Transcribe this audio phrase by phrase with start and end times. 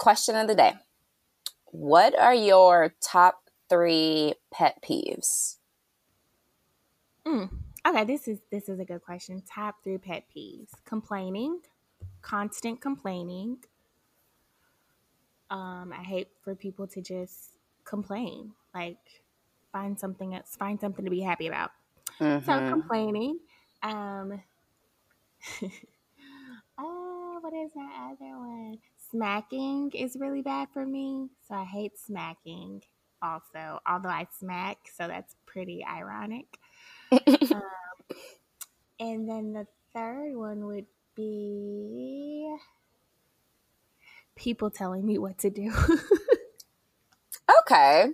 [0.00, 0.72] question of the day
[1.66, 5.58] What are your top three pet peeves?
[7.26, 7.50] Mm.
[7.86, 9.42] Okay, this is this is a good question.
[9.42, 11.60] Top three pet peeves: complaining,
[12.22, 13.58] constant complaining.
[15.50, 17.50] Um, I hate for people to just
[17.84, 18.52] complain.
[18.74, 19.22] Like,
[19.72, 21.72] find something else, find something to be happy about.
[22.20, 22.46] Mm-hmm.
[22.46, 23.40] So complaining.
[23.82, 24.40] Um,
[26.78, 28.78] oh, what is that other one?
[29.10, 32.82] Smacking is really bad for me, so I hate smacking.
[33.22, 36.46] Also, although I smack, so that's pretty ironic.
[37.12, 37.62] um,
[38.98, 42.54] and then the third one would be
[44.36, 45.72] people telling me what to do.
[47.60, 48.06] okay.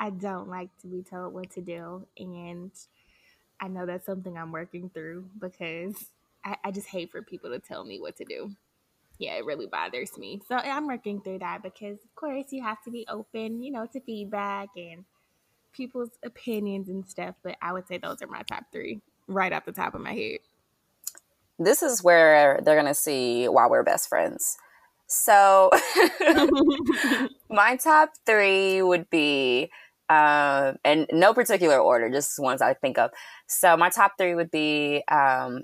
[0.00, 2.06] I don't like to be told what to do.
[2.18, 2.70] And
[3.60, 5.94] I know that's something I'm working through because
[6.44, 8.50] I, I just hate for people to tell me what to do.
[9.18, 10.40] Yeah, it really bothers me.
[10.48, 13.86] So I'm working through that because, of course, you have to be open, you know,
[13.86, 15.04] to feedback and
[15.72, 17.36] people's opinions and stuff.
[17.42, 20.12] But I would say those are my top three right off the top of my
[20.12, 20.38] head.
[21.58, 24.56] This is where they're going to see why we're best friends.
[25.06, 25.70] So,
[27.50, 29.70] my top three would be,
[30.08, 33.10] um, and no particular order, just ones I think of.
[33.46, 35.62] So, my top three would be um,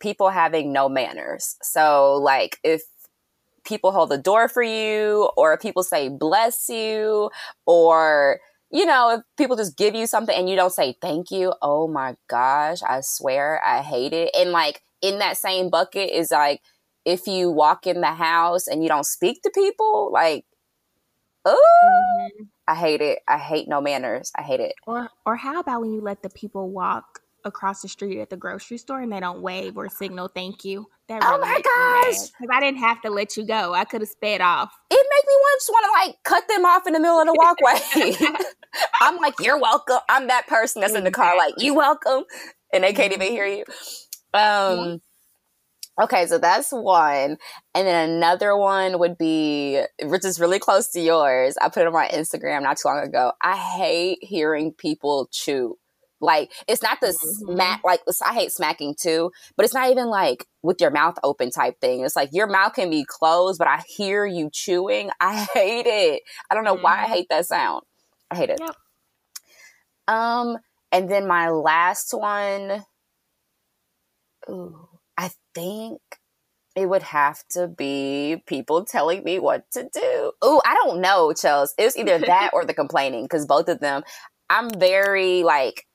[0.00, 1.56] people having no manners.
[1.62, 2.82] So, like, if
[3.64, 7.30] people hold the door for you, or people say bless you,
[7.66, 11.54] or you know, if people just give you something and you don't say thank you,
[11.62, 14.30] oh my gosh, I swear I hate it.
[14.36, 16.60] And like in that same bucket is like
[17.04, 20.44] if you walk in the house and you don't speak to people, like,
[21.44, 22.44] oh, mm-hmm.
[22.66, 23.20] I hate it.
[23.28, 24.32] I hate no manners.
[24.36, 24.74] I hate it.
[24.86, 28.36] Or or how about when you let the people walk across the street at the
[28.36, 30.86] grocery store and they don't wave or signal thank you.
[31.08, 32.30] That really oh my gosh!
[32.30, 33.72] Because I didn't have to let you go.
[33.74, 34.72] I could have sped off.
[34.90, 37.26] It made me want just want to like cut them off in the middle of
[37.26, 38.34] the walkway.
[39.00, 39.98] I'm like, you're welcome.
[40.08, 42.24] I'm that person that's in the car, like, you welcome,
[42.72, 43.64] and they can't even hear you.
[44.34, 45.00] Um.
[45.98, 47.38] Okay, so that's one.
[47.74, 51.56] And then another one would be, which is really close to yours.
[51.60, 53.32] I put it on my Instagram not too long ago.
[53.40, 55.78] I hate hearing people chew.
[56.20, 57.52] Like it's not the mm-hmm.
[57.52, 57.82] smack.
[57.84, 61.80] Like I hate smacking too, but it's not even like with your mouth open type
[61.80, 62.04] thing.
[62.04, 65.10] It's like your mouth can be closed, but I hear you chewing.
[65.20, 66.22] I hate it.
[66.50, 66.82] I don't know mm-hmm.
[66.82, 67.12] why I mm-hmm.
[67.12, 67.84] hate that sound.
[68.30, 68.58] I hate it.
[68.60, 68.76] Yep.
[70.08, 70.58] Um,
[70.92, 72.84] and then my last one.
[74.48, 74.88] Ooh,
[75.18, 76.00] I think
[76.76, 80.32] it would have to be people telling me what to do.
[80.44, 81.70] Ooh, I don't know, Chels.
[81.78, 84.02] It was either that or the complaining because both of them.
[84.48, 85.86] I'm very like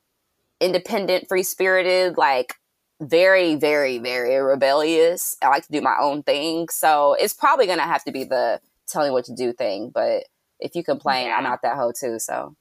[0.62, 2.56] independent, free spirited, like
[3.02, 5.36] very, very, very rebellious.
[5.42, 6.70] I like to do my own thing.
[6.70, 9.90] So it's probably going to have to be the telling what to do thing.
[9.94, 10.26] But
[10.60, 11.36] if you complain, yeah.
[11.36, 12.20] I'm not that hoe too.
[12.20, 12.56] So.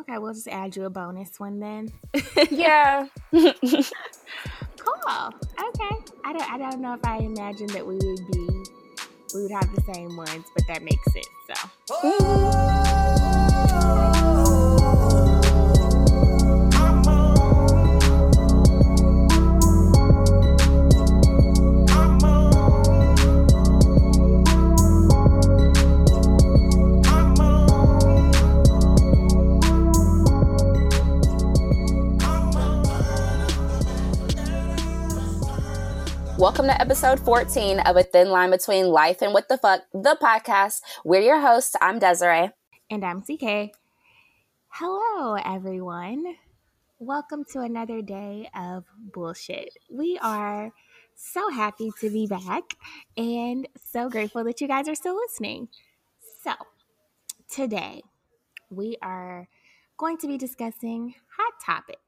[0.00, 1.92] Okay, we'll just add you a bonus one then.
[2.50, 3.06] yeah.
[3.32, 3.52] cool.
[5.06, 5.96] Okay.
[6.24, 8.64] I don't, I don't know if I imagined that we would be,
[9.34, 11.28] we would have the same ones, but that makes sense.
[11.88, 13.30] So.
[36.44, 40.14] Welcome to episode 14 of A Thin Line Between Life and What the Fuck, the
[40.20, 40.82] podcast.
[41.02, 41.74] We're your hosts.
[41.80, 42.50] I'm Desiree.
[42.90, 43.74] And I'm CK.
[44.68, 46.36] Hello, everyone.
[46.98, 49.70] Welcome to another day of bullshit.
[49.90, 50.70] We are
[51.14, 52.74] so happy to be back
[53.16, 55.68] and so grateful that you guys are still listening.
[56.42, 56.52] So,
[57.50, 58.02] today
[58.68, 59.48] we are
[59.96, 62.03] going to be discussing hot topics.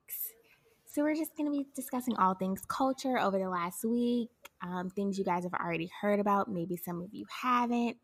[0.97, 4.31] So, we're just going to be discussing all things culture over the last week,
[4.63, 6.51] um, things you guys have already heard about.
[6.51, 7.99] Maybe some of you haven't.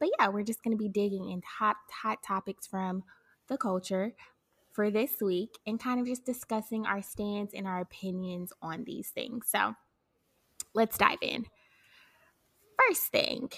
[0.00, 3.04] But yeah, we're just going to be digging into hot, hot topics from
[3.48, 4.14] the culture
[4.72, 9.10] for this week and kind of just discussing our stance and our opinions on these
[9.10, 9.48] things.
[9.50, 9.74] So,
[10.72, 11.44] let's dive in.
[12.78, 13.50] First thing,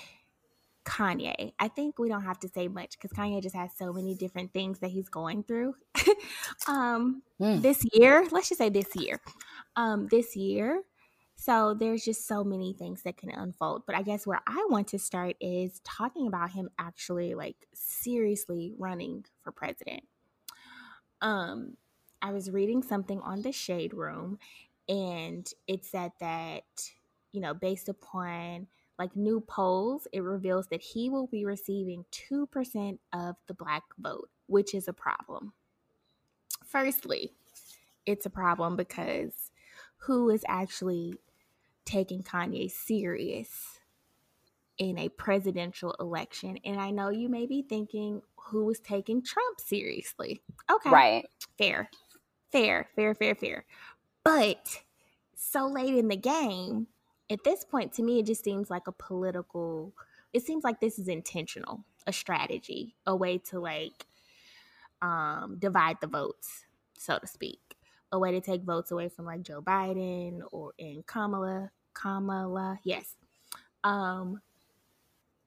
[0.85, 1.53] Kanye.
[1.59, 4.53] I think we don't have to say much because Kanye just has so many different
[4.53, 5.75] things that he's going through.
[6.69, 7.61] um, mm.
[7.61, 9.21] This year, let's just say this year,
[9.77, 10.83] um, this year.
[11.37, 13.85] So there's just so many things that can unfold.
[13.87, 18.75] But I guess where I want to start is talking about him actually like seriously
[18.79, 20.03] running for president.
[21.23, 21.77] Um,
[22.23, 24.39] I was reading something on the Shade Room,
[24.89, 26.65] and it said that
[27.33, 28.67] you know based upon
[29.01, 34.29] like new polls, it reveals that he will be receiving 2% of the black vote,
[34.47, 35.55] which is a problem.
[36.67, 37.33] Firstly,
[38.05, 39.51] it's a problem because
[39.97, 41.15] who is actually
[41.87, 43.81] taking Kanye serious
[44.77, 46.59] in a presidential election?
[46.67, 50.43] And I know you may be thinking, who is taking Trump seriously?
[50.71, 50.91] Okay.
[50.91, 51.27] Right.
[51.57, 51.89] Fair.
[52.53, 53.65] Fair, fair, fair, fair.
[54.25, 54.83] But
[55.35, 56.89] so late in the game,
[57.31, 59.95] at this point, to me, it just seems like a political,
[60.33, 64.07] it seems like this is intentional, a strategy, a way to like
[65.01, 66.65] um, divide the votes,
[66.99, 67.61] so to speak.
[68.13, 73.15] A way to take votes away from like Joe Biden or in Kamala, Kamala, yes.
[73.85, 74.41] Um,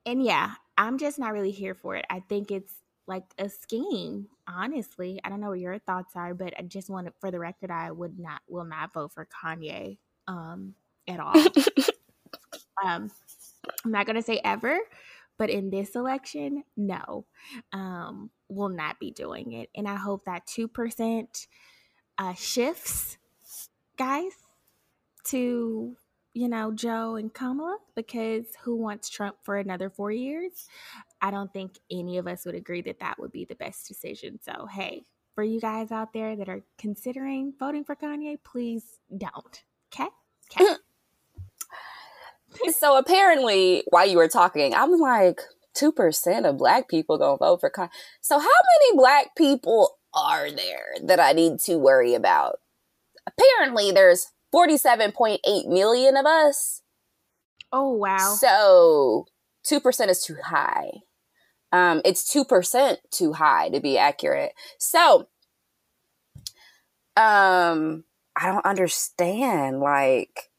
[0.05, 2.05] and yeah, I'm just not really here for it.
[2.09, 2.73] I think it's
[3.05, 5.19] like a scheme, honestly.
[5.25, 7.69] I don't know what your thoughts are, but I just want to, for the record,
[7.69, 9.97] I would not, will not vote for Kanye
[10.29, 10.73] um,
[11.07, 11.35] at all.
[12.83, 13.11] um,
[13.85, 14.79] I'm not going to say ever,
[15.37, 17.25] but in this election, no,
[17.71, 19.69] um, will not be doing it.
[19.75, 21.47] And I hope that 2%
[22.17, 23.17] uh, shifts,
[23.97, 24.31] guys,
[25.25, 25.95] to,
[26.33, 30.67] you know, Joe and Kamala, because who wants Trump for another four years?
[31.21, 34.39] I don't think any of us would agree that that would be the best decision.
[34.41, 35.03] So, hey,
[35.35, 39.63] for you guys out there that are considering voting for Kanye, please don't.
[39.93, 40.09] Okay?
[40.51, 40.75] Okay.
[42.77, 45.41] so apparently, while you were talking, I'm like,
[45.75, 47.71] 2% of black people gonna vote for.
[48.21, 52.59] So how many black people are there that I need to worry about?
[53.25, 56.81] Apparently, there's 47.8 million of us.
[57.71, 58.35] Oh, wow.
[58.39, 59.25] So
[59.67, 60.91] 2% is too high.
[61.71, 64.51] Um, it's 2% too high to be accurate.
[64.77, 65.27] So,
[67.17, 68.03] um,
[68.35, 69.79] I don't understand.
[69.79, 70.51] Like,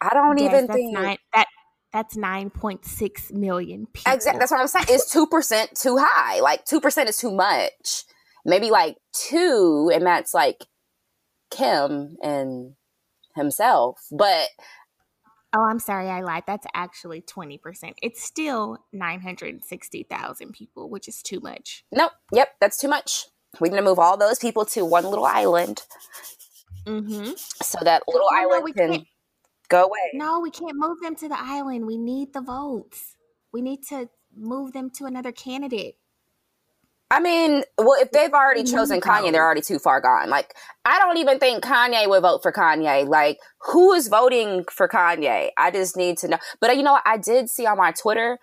[0.00, 1.16] I don't Yes, even that's think nine.
[1.34, 1.46] That
[1.92, 4.12] that's nine point six million people.
[4.12, 4.38] exactly.
[4.38, 4.86] That's what I'm saying.
[4.90, 6.40] Is two percent too high?
[6.40, 8.04] Like two percent is too much.
[8.44, 10.64] Maybe like two, and that's like
[11.50, 12.74] Kim and
[13.34, 14.00] himself.
[14.12, 14.48] But
[15.56, 16.44] Oh, I'm sorry, I lied.
[16.46, 17.96] That's actually twenty percent.
[18.02, 21.84] It's still nine hundred sixty thousand people, which is too much.
[21.90, 22.12] nope.
[22.32, 23.24] Yep, that's too much.
[23.58, 25.82] We're gonna move all those people to one little island
[26.86, 27.32] Mm-hmm.
[27.62, 29.06] so that little no, island we can.
[29.68, 30.10] Go away.
[30.14, 31.86] No, we can't move them to the island.
[31.86, 33.16] We need the votes.
[33.52, 35.96] We need to move them to another candidate.
[37.10, 40.28] I mean, well, if they've already chosen Kanye, they're already too far gone.
[40.28, 40.54] Like,
[40.84, 43.08] I don't even think Kanye would vote for Kanye.
[43.08, 45.48] Like, who is voting for Kanye?
[45.56, 46.38] I just need to know.
[46.60, 47.04] But uh, you know what?
[47.06, 48.38] I did see on my Twitter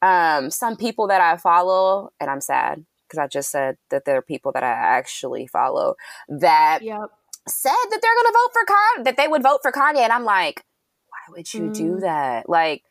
[0.00, 4.16] um, some people that I follow, and I'm sad because I just said that there
[4.16, 5.96] are people that I actually follow
[6.28, 7.10] that Yep.
[7.46, 9.98] Said that they're going to vote for Kanye, that they would vote for Kanye.
[9.98, 10.64] And I'm like,
[11.08, 12.00] why would you do Mm.
[12.00, 12.48] that?
[12.48, 12.82] Like,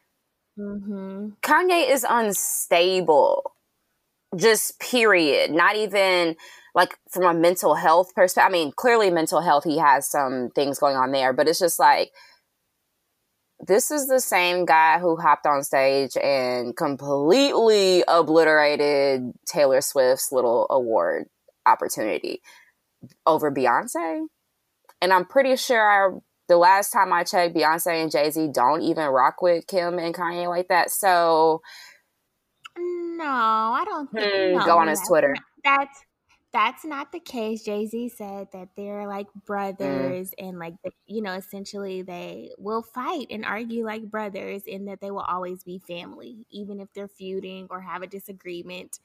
[0.58, 1.30] Mm-hmm.
[1.42, 3.54] Kanye is unstable.
[4.36, 5.52] Just period.
[5.52, 6.36] Not even
[6.76, 8.50] like from a mental health perspective.
[8.50, 11.80] I mean, clearly mental health, he has some things going on there, but it's just
[11.80, 12.12] like
[13.66, 20.68] this is the same guy who hopped on stage and completely obliterated Taylor Swift's little
[20.70, 21.26] award
[21.66, 22.42] opportunity
[23.26, 24.26] over Beyonce.
[25.04, 26.18] And I'm pretty sure I,
[26.48, 30.16] the last time I checked, Beyonce and Jay Z don't even rock with Kim and
[30.16, 30.92] Kanye like that.
[30.92, 31.62] So
[32.78, 34.32] No, I don't think.
[34.34, 35.34] Hmm, no, go on his that's Twitter.
[35.34, 36.06] not- That's
[36.54, 37.64] that's not the case.
[37.64, 39.46] Jay Z said that they're like Mm.
[39.46, 40.76] brothers, and like
[41.08, 45.64] you know, essentially they will fight and argue like brothers, and that they will always
[45.64, 49.00] be family, even if they're feuding or have a disagreement.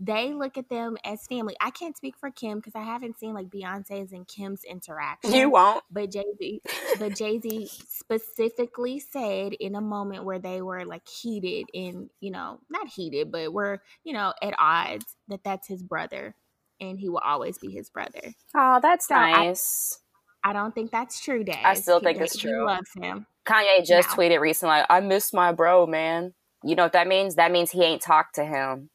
[0.00, 1.56] They look at them as family.
[1.60, 5.32] I can't speak for Kim because I haven't seen like Beyonce's and Kim's interaction.
[5.32, 5.82] you won't.
[5.90, 6.62] But Jay Z,
[7.00, 12.30] but Jay Z specifically said in a moment where they were like heated and you
[12.30, 16.34] know not heated, but were you know at odds that that's his brother,
[16.80, 18.34] and he will always be his brother.
[18.54, 19.98] Oh, that's So nice.
[20.44, 21.64] I don't think that's true, Dad.
[21.64, 22.64] I still think it's He true.
[22.64, 23.26] loves him.
[23.44, 24.14] Kanye just No.
[24.16, 26.34] tweeted recently, like, I miss my bro, man.
[26.62, 27.34] You know what that means?
[27.34, 28.90] That means he ain't talked to him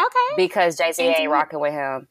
[0.00, 2.08] Okay, because Jay Z ain't rocking with him.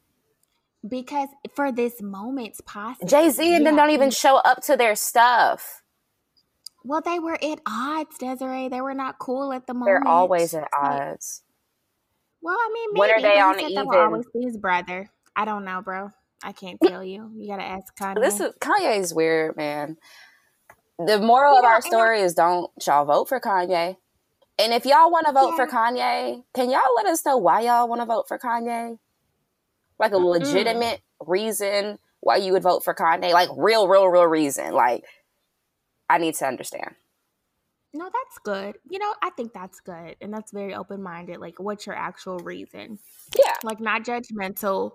[0.88, 3.06] because for this moment's possible.
[3.08, 5.82] Jay Z and them don't even show up to their stuff.
[6.84, 8.68] Well, they were at odds, Desiree.
[8.68, 9.86] They were not cool at the moment.
[9.86, 11.42] They're always at odds.
[12.42, 13.86] Well, I mean, maybe When are they on even?
[13.86, 15.10] will always be his brother.
[15.36, 16.10] I don't know, bro.
[16.42, 17.30] I can't tell you.
[17.36, 18.20] You gotta ask Kanye.
[18.22, 19.98] This is Kanye's weird, man.
[20.98, 23.96] The moral You of our story is don't y'all vote for Kanye.
[24.60, 27.88] And if y'all want to vote for Kanye, can y'all let us know why y'all
[27.88, 28.98] want to vote for Kanye?
[29.98, 33.32] Like a legitimate reason why you would vote for Kanye?
[33.32, 34.72] Like real, real, real reason.
[34.72, 35.04] Like
[36.10, 36.94] I need to understand.
[37.94, 38.76] no, that's good.
[38.88, 40.16] You know, I think that's good.
[40.20, 41.38] And that's very open minded.
[41.40, 42.98] Like, what's your actual reason?
[43.38, 43.54] Yeah.
[43.64, 44.92] Like, not judgmental,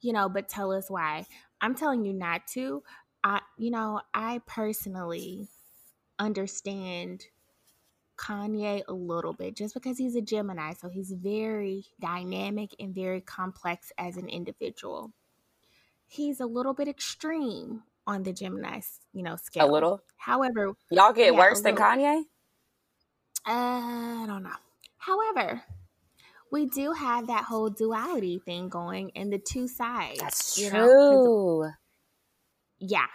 [0.00, 1.26] you know, but tell us why.
[1.60, 2.82] I'm telling you not to.
[3.22, 5.48] I, you know, I personally
[6.18, 7.24] understand
[8.16, 10.72] Kanye a little bit just because he's a Gemini.
[10.74, 15.12] So he's very dynamic and very complex as an individual.
[16.06, 18.80] He's a little bit extreme on the Gemini,
[19.12, 19.68] you know, scale.
[19.68, 20.02] A little.
[20.16, 21.76] However, Y'all get Yeah, worse than.
[21.76, 22.24] Kanye?
[23.46, 24.56] uh, I don't know.
[24.98, 25.62] However,
[26.50, 30.18] we do have that whole duality thing going and the two sides.
[30.20, 31.70] That's you know, true.
[32.78, 33.06] yeah.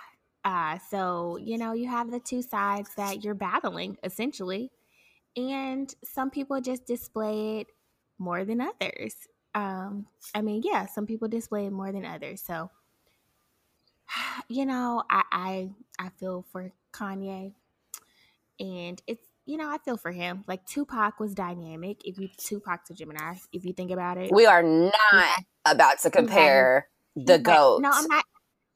[0.43, 4.71] Uh, so, you know, you have the two sides that you're battling essentially.
[5.35, 7.67] And some people just display it
[8.17, 9.15] more than others.
[9.55, 12.41] Um, I mean, yeah, some people display it more than others.
[12.41, 12.71] So,
[14.49, 15.69] you know, I I,
[15.99, 17.53] I feel for Kanye,
[18.59, 20.43] and it's you know I feel for him.
[20.47, 22.01] Like Tupac was dynamic.
[22.05, 26.09] If you Tupac's a Gemini, if you think about it, We are not about to
[26.09, 27.43] compare the Right.
[27.43, 27.81] goat.
[27.81, 28.25] No, I'm not.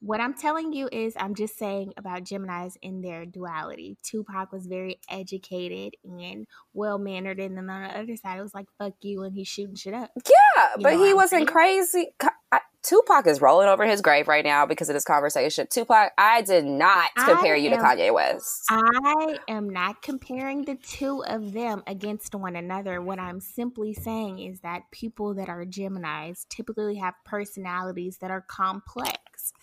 [0.05, 3.95] What I'm telling you is, I'm just saying about Gemini's in their duality.
[4.03, 8.53] Tupac was very educated and well mannered, and then on the other side, it was
[8.53, 10.11] like "fuck you" and he's shooting shit up.
[10.15, 11.45] Yeah, You but he wasn't saying?
[11.47, 12.07] crazy.
[12.51, 15.67] I- Tupac is rolling over his grave right now because of this conversation.
[15.71, 18.65] Tupac, I did not I compare you to Kanye West.
[18.69, 23.01] I am not comparing the two of them against one another.
[23.01, 28.41] What I'm simply saying is that people that are Geminis typically have personalities that are
[28.41, 29.53] complex.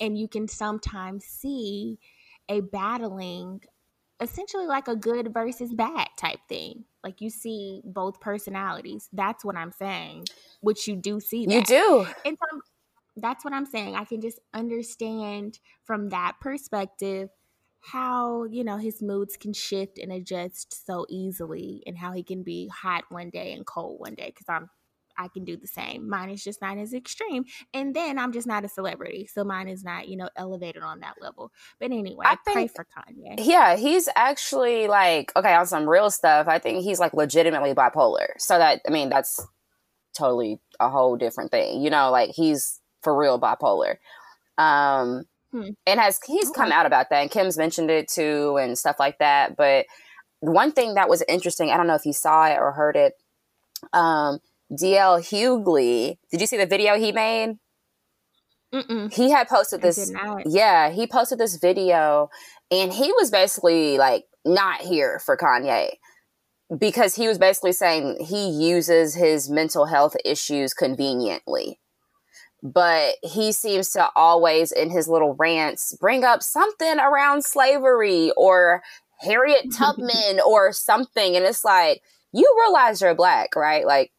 [0.00, 1.98] And you can sometimes see
[2.48, 3.60] a battling,
[4.22, 6.84] essentially like a good versus bad type thing.
[7.02, 9.08] Like you see both personalities.
[9.12, 10.26] That's what I'm saying,
[10.60, 11.52] which you do see that.
[11.52, 12.06] You do.
[12.24, 12.60] And so
[13.16, 13.96] that's what I'm saying.
[13.96, 17.30] I can just understand from that perspective
[17.80, 22.44] how, you know, his moods can shift and adjust so easily and how he can
[22.44, 24.70] be hot one day and cold one day cuz I'm
[25.16, 26.08] I can do the same.
[26.08, 27.44] Mine is just not as extreme.
[27.72, 29.26] And then I'm just not a celebrity.
[29.26, 31.52] So mine is not, you know, elevated on that level.
[31.80, 33.34] But anyway, I I pray for Kanye.
[33.38, 36.48] Yeah, he's actually like okay on some real stuff.
[36.48, 38.28] I think he's like legitimately bipolar.
[38.38, 39.46] So that I mean that's
[40.16, 41.82] totally a whole different thing.
[41.82, 43.96] You know, like he's for real bipolar.
[44.58, 45.68] Um Hmm.
[45.86, 49.18] and has he's come out about that and Kim's mentioned it too and stuff like
[49.18, 49.54] that.
[49.54, 49.84] But
[50.40, 53.12] one thing that was interesting, I don't know if you saw it or heard it.
[53.92, 54.40] Um
[54.72, 57.56] DL Hughley, did you see the video he made?
[58.72, 59.12] Mm-mm.
[59.12, 60.10] He had posted this
[60.46, 62.30] yeah, he posted this video
[62.70, 65.90] and he was basically like not here for Kanye
[66.78, 71.78] because he was basically saying he uses his mental health issues conveniently.
[72.62, 78.82] But he seems to always, in his little rants, bring up something around slavery or
[79.20, 81.36] Harriet Tubman or something.
[81.36, 82.02] And it's like,
[82.32, 83.84] you realize you're black, right?
[83.84, 84.12] Like,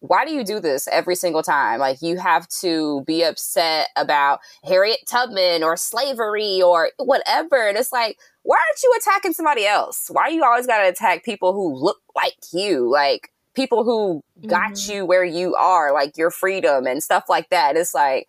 [0.00, 1.80] why do you do this every single time?
[1.80, 7.68] Like, you have to be upset about Harriet Tubman or slavery or whatever.
[7.68, 10.08] And it's like, why aren't you attacking somebody else?
[10.10, 12.90] Why you always got to attack people who look like you?
[12.90, 14.94] Like, people who got Mhm.
[14.94, 17.76] you where you are, like your freedom and stuff like that.
[17.76, 18.28] It's like,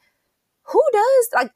[0.64, 1.52] who does like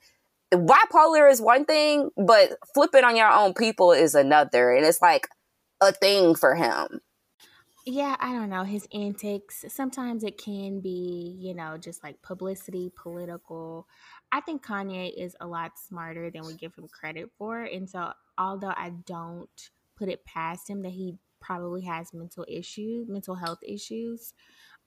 [0.54, 4.72] bipolar is one thing, but flipping on your own people is another.
[4.72, 5.28] And it's like
[5.82, 7.02] a thing for him.
[7.86, 8.64] Yeah, I don't know.
[8.64, 13.88] His antics, sometimes it can be, you know, just like publicity, political.
[14.32, 17.62] I think Kanye is a lot smarter than we give him credit for.
[17.64, 23.10] And so, although I don't put it past him that he probably has mental issues,
[23.10, 24.34] mental health issues,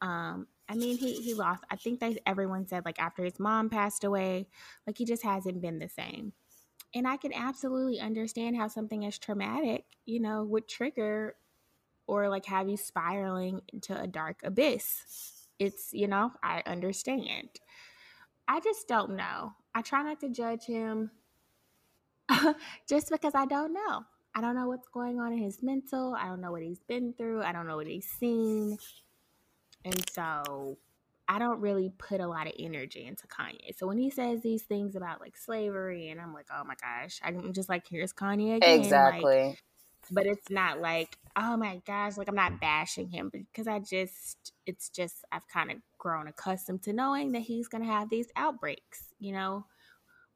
[0.02, 3.70] um, I mean, he, he lost, I think that everyone said, like, after his mom
[3.70, 4.48] passed away,
[4.86, 6.32] like, he just hasn't been the same.
[6.94, 11.36] And I can absolutely understand how something as traumatic, you know, would trigger
[12.06, 15.48] or like have you spiraling into a dark abyss.
[15.58, 17.48] It's, you know, I understand.
[18.46, 19.52] I just don't know.
[19.74, 21.10] I try not to judge him
[22.88, 24.04] just because I don't know.
[24.34, 26.14] I don't know what's going on in his mental.
[26.14, 27.42] I don't know what he's been through.
[27.42, 28.76] I don't know what he's seen.
[29.84, 30.76] And so
[31.28, 33.76] I don't really put a lot of energy into Kanye.
[33.76, 37.20] So when he says these things about like slavery, and I'm like, oh my gosh,
[37.24, 38.70] I'm just like, here's Kanye again.
[38.70, 39.58] Like, Exactly.
[40.10, 44.52] But it's not like oh my gosh like i'm not bashing him because i just
[44.66, 49.14] it's just i've kind of grown accustomed to knowing that he's gonna have these outbreaks
[49.18, 49.64] you know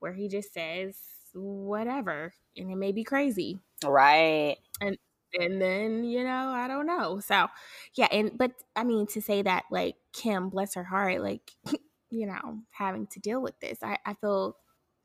[0.01, 0.97] where he just says
[1.35, 4.57] whatever and it may be crazy right.
[4.81, 4.99] and
[5.39, 7.47] and then you know i don't know so
[7.95, 11.53] yeah and but i mean to say that like kim bless her heart like
[12.11, 14.57] you know having to deal with this i i feel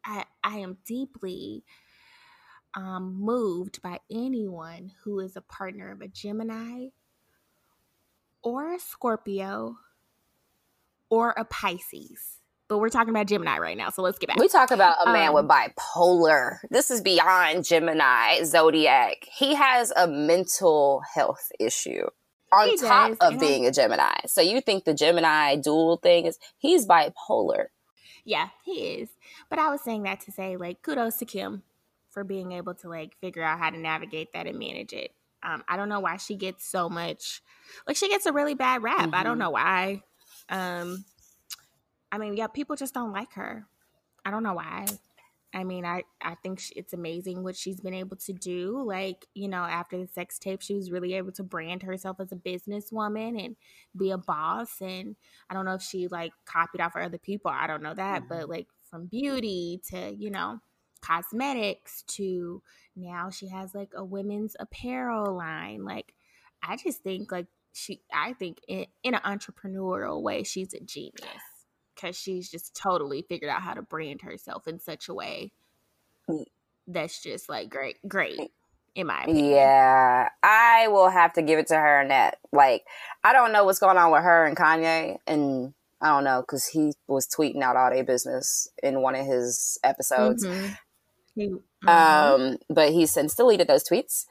[0.04, 1.64] i i am deeply
[2.76, 6.88] um, moved by anyone who is a partner of a Gemini
[8.44, 9.78] or a Scorpio
[11.10, 12.40] or a Pisces.
[12.68, 14.38] But we're talking about Gemini right now, so let's get back.
[14.38, 16.58] We talk about a man Um, with bipolar.
[16.72, 19.18] This is beyond Gemini zodiac.
[19.32, 22.08] He has a mental health issue
[22.52, 24.16] on top does, of being a Gemini.
[24.26, 27.66] So you think the Gemini dual thing is he's bipolar.
[28.24, 29.10] Yeah, he is.
[29.48, 31.62] But I was saying that to say, like, kudos to Kim
[32.16, 35.12] for being able to like figure out how to navigate that and manage it.
[35.44, 37.44] Um, I don't know why she gets so much,
[37.86, 39.10] like, she gets a really bad rap.
[39.14, 39.40] I don't Mhm.
[39.40, 40.02] know why.
[40.50, 41.06] Um,
[42.12, 43.68] I mean, yeah, people just don't like her.
[44.26, 44.88] I don't know why.
[45.54, 48.82] I mean, I I think she, it's amazing what she's been able to do.
[48.84, 52.32] Like, you know, after the sex tape, she was really able to brand herself as
[52.32, 53.56] a businesswoman and
[53.96, 54.82] be a boss.
[54.82, 55.16] And
[55.50, 57.52] I don't know if she like copied off of other people.
[57.52, 60.60] I don't know that, but like from beauty to you know
[61.06, 62.62] cosmetics to
[62.96, 65.84] now she has like a women's apparel line.
[65.86, 66.14] Like,
[66.64, 71.22] I just think like she, I think in, in an entrepreneurial way, she's a genius
[71.94, 75.52] because she's just totally figured out how to brand herself in such a way
[76.28, 76.46] Mm.
[76.88, 78.52] that's just like great, great
[78.96, 79.46] in my opinion.
[79.52, 82.38] Yeah, I will have to give it to her in that.
[82.52, 82.84] Like,
[83.24, 86.66] I don't know what's going on with her and Kanye, and I don't know because
[86.68, 90.44] he was tweeting out all their business in one of his episodes.
[90.46, 90.78] Mhm.
[91.38, 91.60] Mhm.
[91.88, 94.26] Um, but he's since deleted those tweets.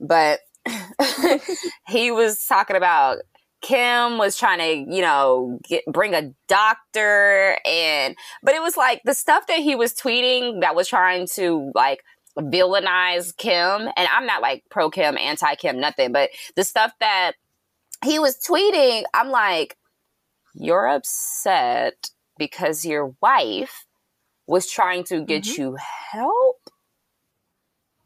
[0.00, 0.40] But
[1.88, 3.18] he was talking about
[3.62, 9.00] Kim was trying to, you know, get bring a doctor and but it was like
[9.04, 12.02] the stuff that he was tweeting that was trying to like
[12.38, 17.32] villainize Kim and I'm not like pro Kim, anti Kim, nothing, but the stuff that
[18.04, 19.76] he was tweeting, I'm like,
[20.54, 23.86] you're upset because your wife
[24.48, 25.58] was trying to get Mhm.
[25.58, 26.70] you help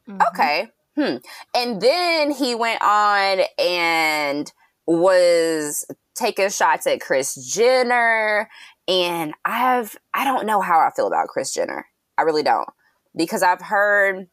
[0.09, 0.29] Mhm.
[0.29, 0.69] Okay.
[0.97, 1.17] Hmm.
[1.55, 4.53] And then he went on and
[4.87, 8.51] was taking shots at Kris Jenner.
[8.89, 11.87] And I've, I don't know how I feel about Kris Jenner.
[12.19, 12.69] I really don't.
[13.17, 14.29] Because I've heard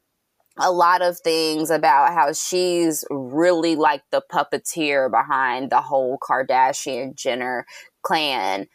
[0.57, 7.15] a lot of things about how she's really like the puppeteer behind the whole Kardashian
[7.15, 7.65] Jenner
[8.01, 8.67] clan.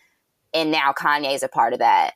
[0.54, 2.14] And now Kanye's a part of that.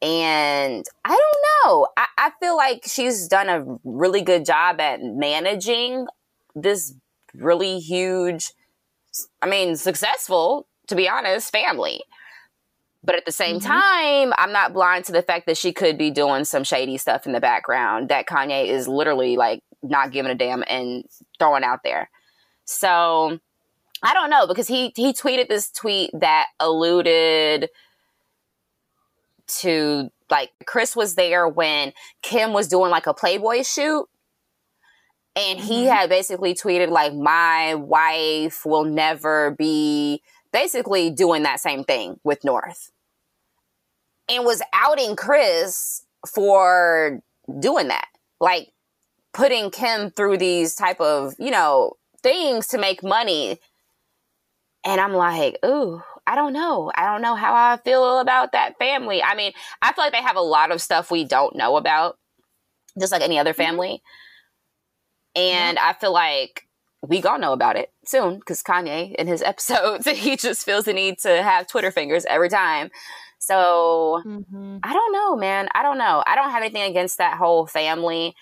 [0.00, 1.88] And I don't know.
[1.96, 6.06] I, I feel like she's done a really good job at managing
[6.54, 6.94] this
[7.34, 8.52] really huge,
[9.42, 12.00] I mean, successful, to be honest, family.
[13.02, 13.66] But at the same Mhm.
[13.66, 17.26] time, I'm not blind to the fact that she could be doing some shady stuff
[17.26, 21.04] in the background that Kanye is literally like not giving a damn and
[21.38, 22.10] throwing out there.
[22.64, 23.38] So
[24.02, 27.68] I don't know because he he tweeted this tweet that alluded
[29.48, 34.06] to like Kris was there when Kim was doing like a Playboy shoot.
[35.36, 35.92] And he Mhm.
[35.94, 42.44] had basically tweeted like my wife will never be basically doing that same thing with
[42.44, 42.90] North.
[44.28, 47.22] And was outing Kris for
[47.60, 48.08] doing that.
[48.40, 48.72] Like
[49.32, 53.60] putting Kim through these type of, you know, things to make money.
[54.84, 56.92] And I'm like, ooh, I don't know.
[56.94, 59.22] I don't know how I feel about that family.
[59.22, 62.18] I mean, I feel like they have a lot of stuff we don't know about,
[63.00, 63.56] just like any other Mhm.
[63.56, 64.02] family.
[65.34, 66.64] And I feel like
[67.02, 70.92] we gonna know about it soon because Kanye in his episodes, he just feels the
[70.92, 72.90] need to have Twitter fingers every time.
[73.38, 74.80] So Mhm.
[74.82, 75.68] I don't know, man.
[75.74, 76.22] I don't know.
[76.26, 78.34] I don't have anything against that whole family.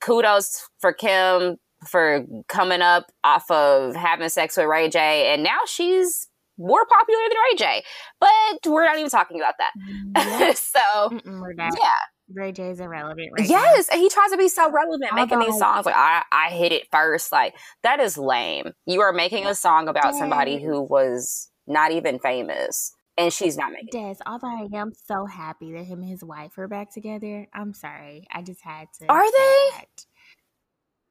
[0.00, 5.60] Kudos for Kim for coming up off of having sex with Ray J, and now
[5.66, 6.27] she's
[6.58, 7.84] more popular than Ray J.
[8.20, 10.54] But we're not even talking about that.
[10.56, 11.90] So Mm-mm, yeah,
[12.32, 13.56] Ray J is irrelevant right now.
[13.56, 16.72] yes, and he tries to be so relevant, making these songs like I, I hit
[16.72, 17.32] it first.
[17.32, 18.72] Like that is lame.
[18.86, 23.72] You are making a song about somebody who was not even famous, and she's not
[23.72, 23.88] making.
[23.92, 27.72] Des, although I am so happy that him and his wife are back together, I'm
[27.74, 28.26] sorry.
[28.32, 29.06] I just had to.
[29.08, 29.70] Are they?
[29.76, 30.04] that.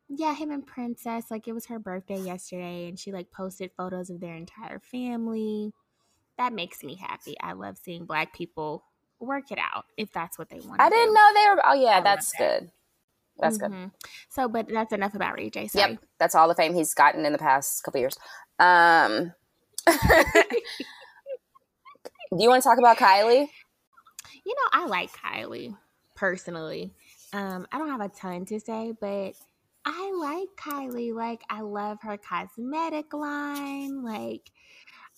[0.09, 1.25] Yeah, him and Princess.
[1.29, 5.73] Like, it was her birthday yesterday, and she, like, posted photos of their entire family.
[6.37, 7.35] That makes me happy.
[7.41, 8.83] I love seeing black people
[9.19, 10.79] work it out if that's what they want.
[10.81, 11.61] I didn't know they were.
[11.65, 12.37] Oh yeah, love that's that.
[12.37, 12.71] good.
[13.39, 13.71] That's good.
[13.71, 13.91] Mhm.
[14.29, 15.67] So, but that's enough about Ray J.
[15.67, 15.91] Sorry.
[15.91, 18.17] Yep, that's all the fame he's gotten in the past couple years.
[18.59, 19.33] Um,
[19.87, 19.93] do
[22.31, 23.47] you want to talk about Kylie?
[24.45, 25.75] You know, I like Kylie
[26.15, 26.93] personally.
[27.33, 29.33] Um, I don't have a ton to say, but
[29.89, 31.13] I like Kylie.
[31.13, 34.03] Like, I love her cosmetic line.
[34.03, 34.51] Like,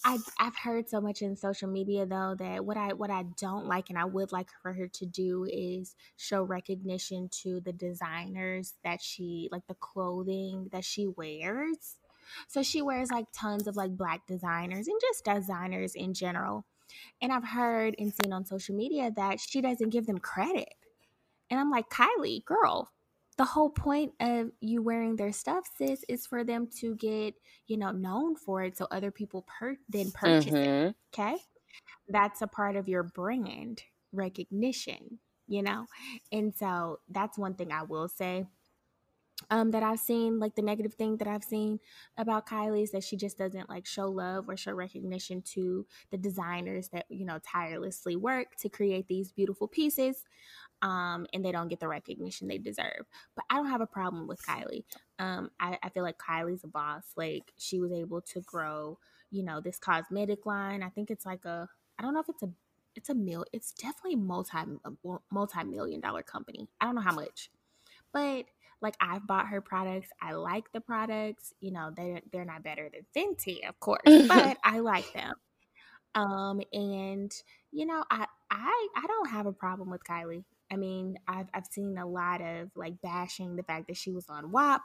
[0.05, 3.65] I I've heard so much in social media though that what I what I don't
[3.65, 8.75] like and I would like for her to do is show recognition to the designers
[8.83, 11.97] that she like the clothing that she wears.
[12.47, 16.65] So she wears like tons of like black designers and just designers in general.
[17.21, 20.75] And I've heard and seen on social media that she doesn't give them credit.
[21.49, 22.91] And I'm like, Kylie, girl,
[23.39, 27.35] the whole point of you wearing their stuff, sis, is for them to get,
[27.67, 30.87] you know, known for it so other people per- then purchase mm-hmm.
[30.87, 30.95] it.
[31.13, 31.37] Okay.
[32.09, 35.85] That's a part of your brand recognition, you know?
[36.33, 38.45] And so that's one thing I will say
[39.49, 41.79] um, that I've seen, like the negative thing that I've seen
[42.17, 46.17] about Kylie is that she just doesn't like show love or show recognition to the
[46.17, 50.25] designers that, you know, tirelessly work to create these beautiful pieces.
[50.81, 53.05] Um, and they don't get the recognition they deserve.
[53.35, 54.83] But I don't have a problem with Kylie.
[55.19, 57.03] Um, I, I feel like Kylie's a boss.
[57.17, 58.97] Like she was able to grow,
[59.29, 60.81] you know, this cosmetic line.
[60.83, 62.49] I think it's like a, I don't know if it's a,
[62.95, 64.57] it's a mil, it's definitely multi,
[65.31, 66.69] multi million dollar company.
[66.79, 67.51] I don't know how much,
[68.13, 68.45] but
[68.81, 70.09] like I've bought her products.
[70.21, 71.53] I like the products.
[71.59, 75.35] You know, they're they're not better than Fenty, of course, but I like them.
[76.15, 77.31] Um, and
[77.71, 80.43] you know, I I I don't have a problem with Kylie.
[80.71, 84.27] I mean, I've I've seen a lot of like bashing the fact that she was
[84.29, 84.81] on WAP.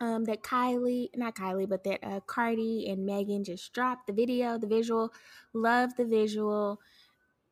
[0.00, 4.56] Um, that Kylie, not Kylie, but that uh, Cardi and Megan just dropped the video,
[4.56, 5.12] the visual.
[5.54, 6.80] Love the visual.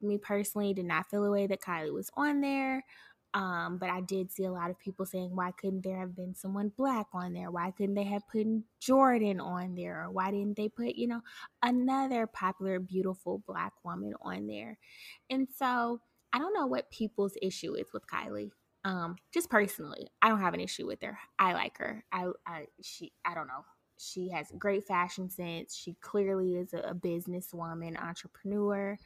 [0.01, 2.85] Me personally did not feel the way that Kylie was on there.
[3.37, 6.35] Um, but I did see a lot of people saying, why couldn't there have been
[6.35, 7.51] someone black on there?
[7.51, 8.47] Why couldn't they have put
[8.81, 10.05] Jordan on there?
[10.05, 11.21] Or why didn't they put, you know,
[11.63, 14.79] another popular, beautiful black woman on there?
[15.29, 16.01] And so
[16.37, 18.51] I don't know what people's issue is with Kylie.
[18.85, 21.19] Um, just personally, I don't have an issue with her.
[21.39, 22.05] I like her.
[22.13, 23.65] I, I she, I don't know.
[23.99, 25.75] She has great fashion sense.
[25.75, 28.99] She clearly is a, a businesswoman, entrepreneur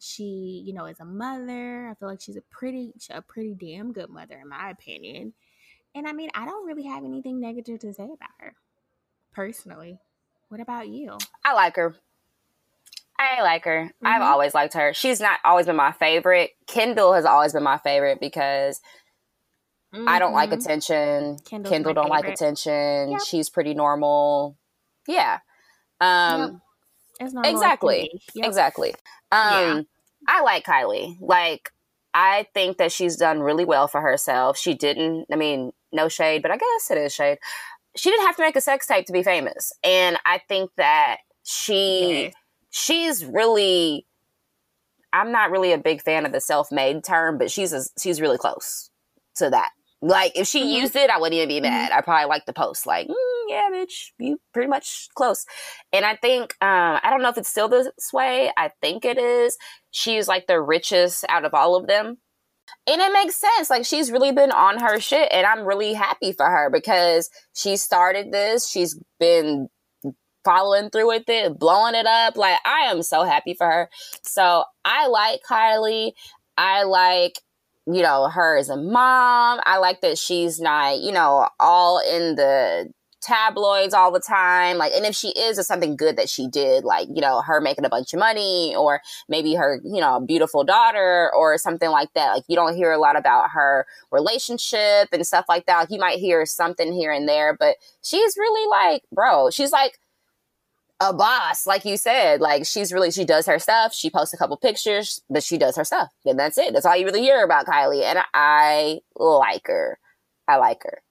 [0.00, 3.92] she you know is a mother i feel like she's a pretty a pretty damn
[3.92, 5.34] good mother in my opinion
[5.94, 8.54] and i mean i don't really have anything negative to say about her
[9.32, 9.98] personally
[10.48, 11.94] what about you i like her
[13.20, 13.84] I like her.
[13.84, 14.06] Mm-hmm.
[14.06, 14.94] I've always liked her.
[14.94, 16.52] She's not always been my favorite.
[16.66, 18.80] Kendall has always been my favorite because
[19.94, 20.08] mm-hmm.
[20.08, 20.60] I don't like mm-hmm.
[20.60, 21.38] attention.
[21.44, 22.24] Kendall's Kendall don't favorite.
[22.24, 23.10] like attention.
[23.10, 23.20] Yep.
[23.26, 24.56] She's pretty normal.
[25.06, 25.40] Yeah.
[26.00, 26.62] Um
[27.20, 27.30] yep.
[27.44, 28.10] exactly.
[28.34, 28.46] Yep.
[28.46, 28.94] Exactly.
[29.30, 29.82] Um, yeah.
[30.26, 31.16] I like Kylie.
[31.20, 31.70] Like,
[32.14, 34.56] I think that she's done really well for herself.
[34.58, 37.38] She didn't, I mean, no shade, but I guess it is shade.
[37.96, 39.72] She didn't have to make a sex tape to be famous.
[39.84, 42.30] And I think that she, yeah.
[42.70, 44.06] She's really,
[45.12, 48.20] I'm not really a big fan of the self made term, but she's, a, she's
[48.20, 48.90] really close
[49.36, 49.70] to that.
[50.02, 50.82] Like, if she mm-hmm.
[50.82, 51.64] used it, I wouldn't even be mm-hmm.
[51.64, 51.92] mad.
[51.92, 53.14] I probably like the post, like, mm,
[53.48, 55.44] yeah, bitch, you pretty much close.
[55.92, 58.50] And I think, um, I don't know if it's still this way.
[58.56, 59.58] I think it is.
[59.90, 62.16] She's like the richest out of all of them.
[62.86, 63.68] And it makes sense.
[63.68, 65.28] Like she's really been on her shit.
[65.32, 68.68] And I'm really happy for her because she started this.
[68.68, 69.68] She's been
[70.44, 72.36] following through with it, blowing it up.
[72.36, 73.90] Like I am so happy for her.
[74.22, 76.12] So I like Kylie.
[76.56, 77.40] I like
[77.86, 79.60] you know, her as a mom.
[79.64, 84.78] I like that she's not, you know, all in the tabloids all the time.
[84.78, 87.60] Like, and if she is, it's something good that she did, like, you know, her
[87.60, 92.12] making a bunch of money or maybe her, you know, beautiful daughter or something like
[92.14, 92.32] that.
[92.32, 95.78] Like, you don't hear a lot about her relationship and stuff like that.
[95.78, 99.98] Like, you might hear something here and there, but she's really like, bro, she's like,
[101.00, 102.40] a boss, like you said.
[102.40, 103.94] Like she's really she does her stuff.
[103.94, 106.10] She posts a couple pictures, but she does her stuff.
[106.24, 106.72] And that's it.
[106.72, 108.04] That's all you really hear about Kylie.
[108.04, 109.98] And I like her.
[110.46, 111.02] I like her.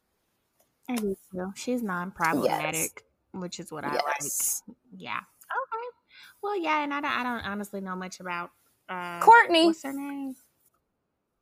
[0.89, 1.52] I do too.
[1.56, 2.91] She's non-problematic, yes.
[3.32, 4.63] which is what I yes.
[4.67, 4.78] like.
[4.97, 5.17] Yeah.
[5.17, 5.88] Okay.
[6.41, 8.52] Well, yeah, and I don't, I don't honestly know much about
[8.88, 9.65] uh, Kourtney.
[9.65, 10.36] What's her name?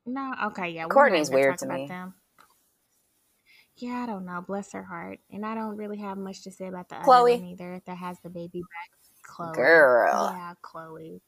[0.05, 0.33] No.
[0.47, 0.69] Okay.
[0.69, 0.87] Yeah.
[0.87, 1.87] Kourtney's weird to me.
[1.87, 2.13] Them.
[3.77, 4.41] Yeah, I don't know.
[4.41, 7.33] Bless her heart, and I don't really have much to say about the Khloé.
[7.33, 7.81] other one either.
[7.85, 8.91] That has the baby back.
[9.29, 9.55] Khloé.
[9.55, 10.33] Girl.
[10.33, 11.21] Yeah, Khloé.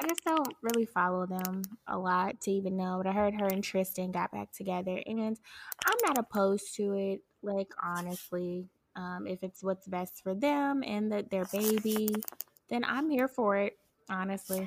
[0.00, 3.46] I just don't really follow them a lot to even know, but I heard her
[3.46, 5.38] and Tristan got back together, and
[5.86, 7.20] I'm not opposed to it.
[7.42, 8.66] Like honestly,
[8.96, 12.08] um, if it's what's best for them and that their baby,
[12.70, 13.76] then I'm here for it.
[14.08, 14.66] Honestly,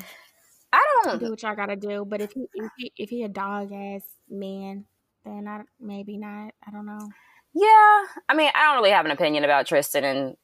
[0.71, 2.05] I don't do what y'all gotta do.
[2.05, 4.85] But if he if he, if he a dog ass man,
[5.27, 6.53] then I maybe not.
[6.65, 7.09] I don't know.
[7.53, 10.37] Yeah, I mean, I don't really have an opinion about Tristan and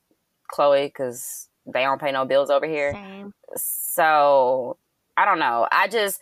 [0.54, 2.92] Khloé because they don't pay no bills over here.
[2.94, 3.34] Same.
[3.56, 4.78] So
[5.16, 5.68] I don't know.
[5.72, 6.20] I just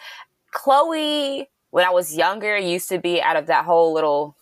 [0.53, 4.35] Khloé when I was younger used to be out of that whole little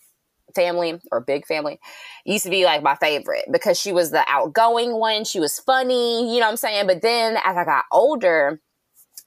[0.54, 1.78] family or big family
[2.24, 5.24] used to be like my favorite because she was the outgoing one.
[5.24, 6.86] She was funny, you know what I'm saying?
[6.86, 8.60] But then as I got older,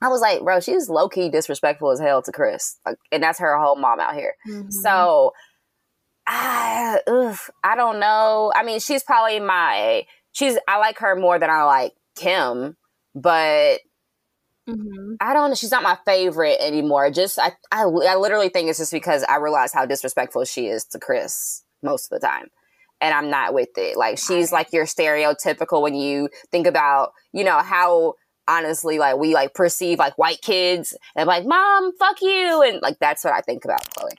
[0.03, 2.77] I was like, bro, she's low key disrespectful as hell to Kris.
[2.85, 4.33] Like, and that's her whole mom out here.
[4.47, 4.69] Mm-hmm.
[4.69, 5.31] So
[6.27, 8.51] I, ugh, I don't know.
[8.53, 12.75] I mean, she's probably my, she's, I like her more than I like Kim,
[13.15, 13.79] but
[14.69, 15.15] Mm-hmm.
[15.19, 15.57] I don't.
[15.57, 17.11] She's not my favorite anymore.
[17.11, 20.85] Just I, I, I literally think it's just because I realize how disrespectful she is
[20.85, 22.47] to Kris most of the time,
[23.01, 23.97] and I'm not with it.
[23.97, 28.13] Like she's like your stereotypical when you think about you know how
[28.47, 32.97] honestly like we like perceive like white kids and like mom fuck you and like
[32.99, 34.09] that's what I think about Khloe.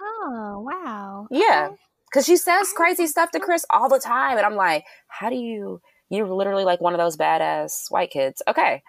[0.00, 1.26] Oh wow.
[1.30, 1.70] Yeah,
[2.10, 5.36] because she says crazy stuff to Kris all the time, and I'm like, how do
[5.36, 5.80] you?
[6.10, 8.42] You're literally like one of those badass white kids.
[8.46, 8.82] Okay.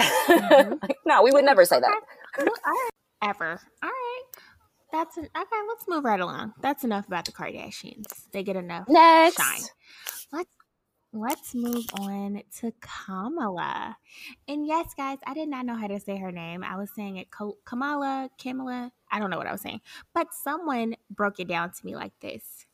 [0.00, 0.74] Mm-hmm.
[1.06, 2.00] no, we would never say that.
[3.22, 3.60] Ever.
[3.82, 4.22] All right.
[4.92, 5.56] That's an, okay.
[5.68, 6.54] Let's move right along.
[6.60, 8.06] That's enough about the Kardashians.
[8.32, 9.36] They get enough Next.
[9.36, 9.62] shine.
[10.32, 10.50] Let's
[11.14, 13.96] let's move on to Kamala.
[14.48, 16.62] And yes, guys, I did not know how to say her name.
[16.64, 17.28] I was saying it
[17.64, 18.92] Kamala, Kamala.
[19.10, 19.80] I don't know what I was saying,
[20.12, 22.66] but someone broke it down to me like this: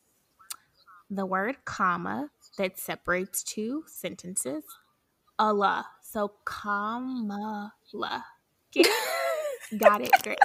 [1.09, 4.63] the word comma that separates two sentences,
[5.39, 7.73] Allah so Kamala.
[9.77, 10.11] Got it.
[10.23, 10.37] Great.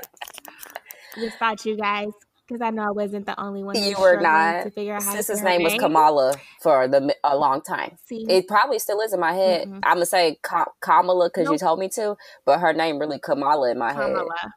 [1.16, 2.12] Just thought you guys,
[2.46, 3.76] because I know I wasn't the only one.
[3.76, 4.64] You were not.
[4.64, 7.98] To figure out how Sister's name, was Kamala for the a long time.
[8.06, 8.26] See?
[8.28, 9.68] It probably still is in my head.
[9.68, 9.80] Mm-hmm.
[9.82, 11.54] I'm gonna say Ka- Kamala because nope.
[11.54, 14.28] you told me to, but her name really Kamala in my Kamala.
[14.40, 14.50] head.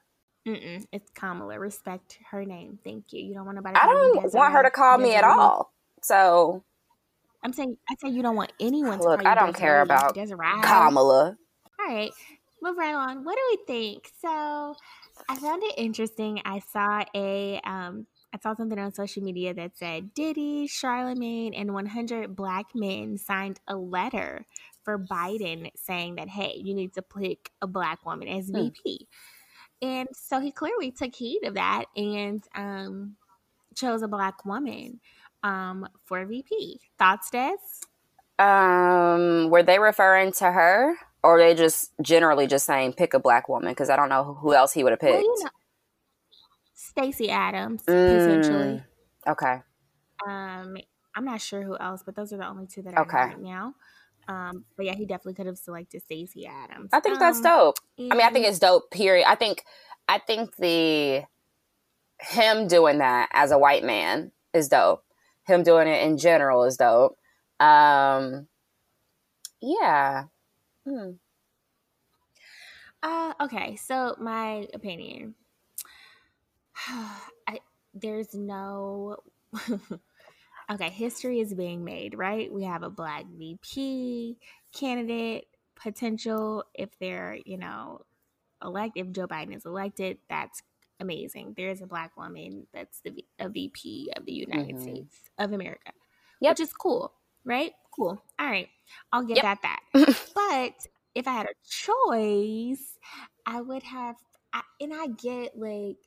[0.48, 1.60] Mm-mm, it's Kamala.
[1.60, 2.80] Respect her name.
[2.84, 3.24] Thank you.
[3.24, 3.76] You don't want nobody.
[3.76, 5.74] I don't want her to call me at all.
[6.02, 6.64] So
[7.44, 9.06] I'm saying I say you don't want anyone to.
[9.10, 10.62] Look, I don't care about Desiree.
[10.62, 11.38] Kamala.
[11.80, 12.12] All right,
[12.62, 13.24] move right on.
[13.24, 14.12] What do we think?
[14.22, 14.76] So
[15.28, 16.42] I found it interesting.
[16.46, 21.74] I saw a um I saw something on social media that said Diddy, Charlemagne, and
[21.74, 24.46] 100 black men signed a letter
[24.84, 28.72] for Biden saying that hey, you need to pick a black woman as mm.
[28.74, 29.08] VP.
[29.82, 33.16] And so he clearly took heed of that and um,
[33.76, 35.00] chose a black woman
[35.44, 36.82] um, for VP.
[36.98, 37.56] Thoughts, Des?
[38.44, 43.50] Um, were they referring to her, or they just generally just saying pick a black
[43.50, 43.70] woman?
[43.70, 45.14] Because I don't know who else he would have picked.
[45.14, 45.50] Well, you know,
[46.74, 48.84] Stacey Abrams, mm, potentially.
[49.28, 49.62] Okay.
[50.28, 50.78] Um,
[51.16, 53.18] I'm not sure who else, but those are the only two that I okay.
[53.18, 53.74] right now.
[54.28, 56.90] Um, but yeah, he definitely could have selected Stacey Adams.
[56.94, 57.78] I think um, that's dope.
[57.98, 58.92] I mean, I think it's dope.
[58.92, 59.26] Period.
[59.28, 59.64] I think,
[60.08, 61.24] I think the
[62.20, 65.04] him doing that as a white man is dope
[65.50, 67.18] him doing it in general is dope.
[67.60, 68.48] Um,
[69.62, 70.26] yeah.
[70.90, 71.12] Hmm.
[73.02, 75.36] Uh, okay, so my opinion.
[76.88, 77.60] I,
[77.94, 79.18] there's no.
[80.72, 82.52] okay, history is being made, right?
[82.52, 84.38] We have a black VP
[84.74, 88.02] candidate potential if they're, you know,
[88.64, 88.94] elect.
[88.96, 90.62] If Joe Biden is elected, that's
[91.00, 91.54] amazing.
[91.56, 94.84] There is a black woman that's the a VP of the United mm-hmm.
[94.84, 95.92] States of America,
[96.42, 96.52] yep.
[96.52, 97.14] which is cool,
[97.46, 97.72] right?
[97.96, 98.22] Cool.
[98.40, 98.70] All right,
[99.12, 99.60] I'll give yep.
[99.62, 99.80] that that.
[100.36, 102.98] but if I had a choice,
[103.46, 104.16] I would have,
[104.54, 105.98] I, and I get like.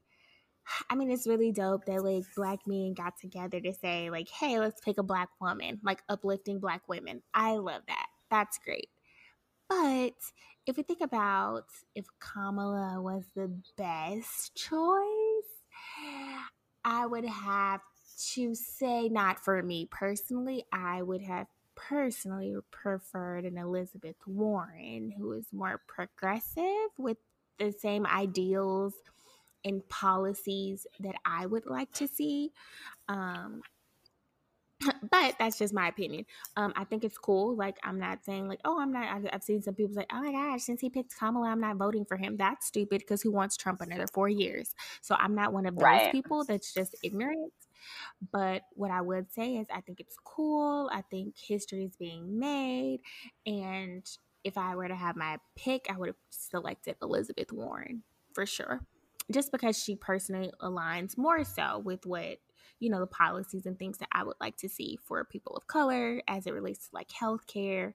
[0.89, 4.61] I mean, it's really dope that like black men got together to say like, "Hey,
[4.61, 7.21] let's pick a black woman," like uplifting black women.
[7.35, 8.07] I love that.
[8.31, 8.89] That's great.
[9.69, 10.15] But
[10.67, 11.65] if we think about
[11.95, 15.03] if Kamala was the best choice,
[16.85, 17.81] I would have
[18.35, 25.33] to say, not for me personally, I would have personally preferred an Elizabeth Warren who
[25.33, 27.17] is more progressive with
[27.59, 28.95] the same ideals
[29.65, 32.53] and policies that I would like to see.
[33.09, 33.63] Um,
[35.11, 36.27] but that's just my opinion.
[36.57, 37.55] Um, I think it's cool.
[37.57, 39.09] Like, I'm not saying like, oh, I'm not.
[39.09, 41.77] I've, I've seen some people say, oh my gosh, since he picked Kamala, I'm not
[41.77, 42.37] voting for him.
[42.37, 44.75] That's stupid because who wants Trump another four years?
[45.01, 46.13] So I'm not one of those right.
[46.13, 47.53] people that's just ignorant.
[48.33, 50.91] But what I would say is, I think it's cool.
[50.93, 53.01] I think history is being made,
[53.47, 54.05] and
[54.45, 58.03] if I were to have my pick, I would have selected Elizabeth Warren
[58.35, 58.81] for sure,
[59.31, 62.39] just because she personally aligns more so with what
[62.83, 65.69] you know, the policies and things that I would like to see for people of
[65.69, 67.95] color as it relates to like healthcare,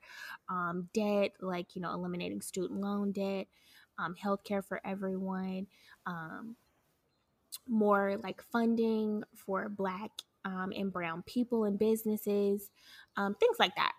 [0.50, 3.48] um, debt, like, you know, eliminating student loan debt,
[4.00, 5.68] um, healthcare for everyone,
[6.06, 6.56] um,
[7.68, 10.12] more like funding for Black
[10.46, 12.70] um, and Brown people and businesses,
[13.18, 13.94] um, things like that.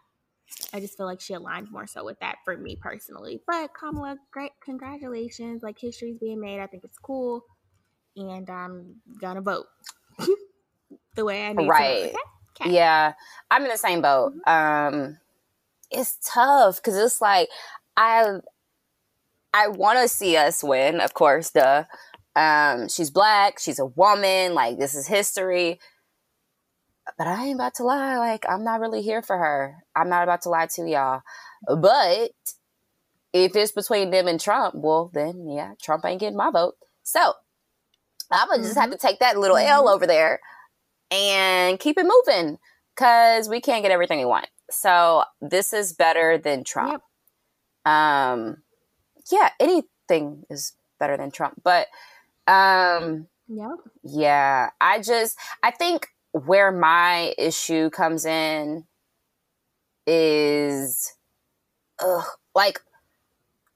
[0.73, 3.42] I just feel like she aligned more so with that for me personally.
[3.47, 5.62] But Kamala, great, congratulations!
[5.62, 6.61] Like history's being made.
[6.61, 7.44] I think it's cool,
[8.16, 9.66] and I'm gonna vote.
[11.16, 12.03] the way I need Right.
[12.05, 12.09] to.
[12.09, 12.18] Okay?
[12.62, 12.71] Okay.
[12.71, 13.14] Yeah,
[13.51, 14.35] I'm in the same boat.
[14.47, 15.18] Um,
[15.90, 17.49] it's tough because it's like
[17.97, 18.38] I
[19.55, 21.51] I want to see us win, of course.
[21.51, 21.85] Duh.
[22.38, 23.59] Um, she's black.
[23.59, 24.55] She's a woman.
[24.55, 25.81] Like this is history.
[27.16, 28.18] But I ain't about to lie.
[28.18, 29.77] Like I'm not really here for her.
[29.96, 31.22] I'm not about to lie to y'all.
[31.66, 32.31] But
[33.33, 36.74] if it's between them and Trump, well, then yeah, Trump ain't getting my vote.
[37.03, 37.33] So
[38.31, 40.38] I'm gonna just have to take that little L over there
[41.11, 42.59] and keep it moving
[42.94, 44.46] because we can't get everything we want.
[44.70, 47.03] So this is better than Trump.
[47.85, 48.59] Um,
[49.33, 51.87] yeah, anything is better than Trump, but
[52.49, 53.71] um, Yep.
[54.05, 58.87] yeah, I just I think where my issue comes in
[60.07, 61.15] is
[62.03, 62.81] ugh, like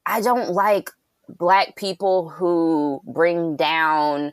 [0.07, 0.91] I don't like
[1.29, 4.33] black people who bring down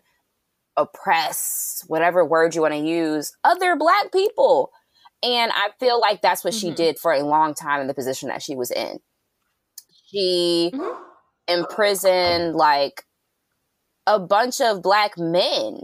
[0.78, 4.72] oppress whatever word you want to use other black people
[5.24, 6.76] and I feel like that's what she Mhm.
[6.76, 9.00] did for a long time in the position that she was in.
[10.08, 10.98] She Mhm.
[11.48, 13.06] imprisoned like
[14.10, 15.82] a bunch of black men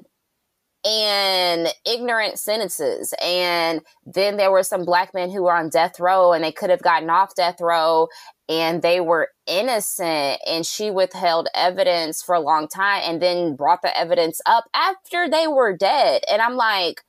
[0.85, 3.13] and ignorant sentences.
[3.23, 6.69] And then there were some black men who were on death row and they could
[6.71, 8.07] have gotten off death row
[8.49, 10.39] and they were innocent.
[10.47, 15.29] And she withheld evidence for a long time and then brought the evidence up after
[15.29, 16.23] they were dead.
[16.29, 17.01] And I'm like,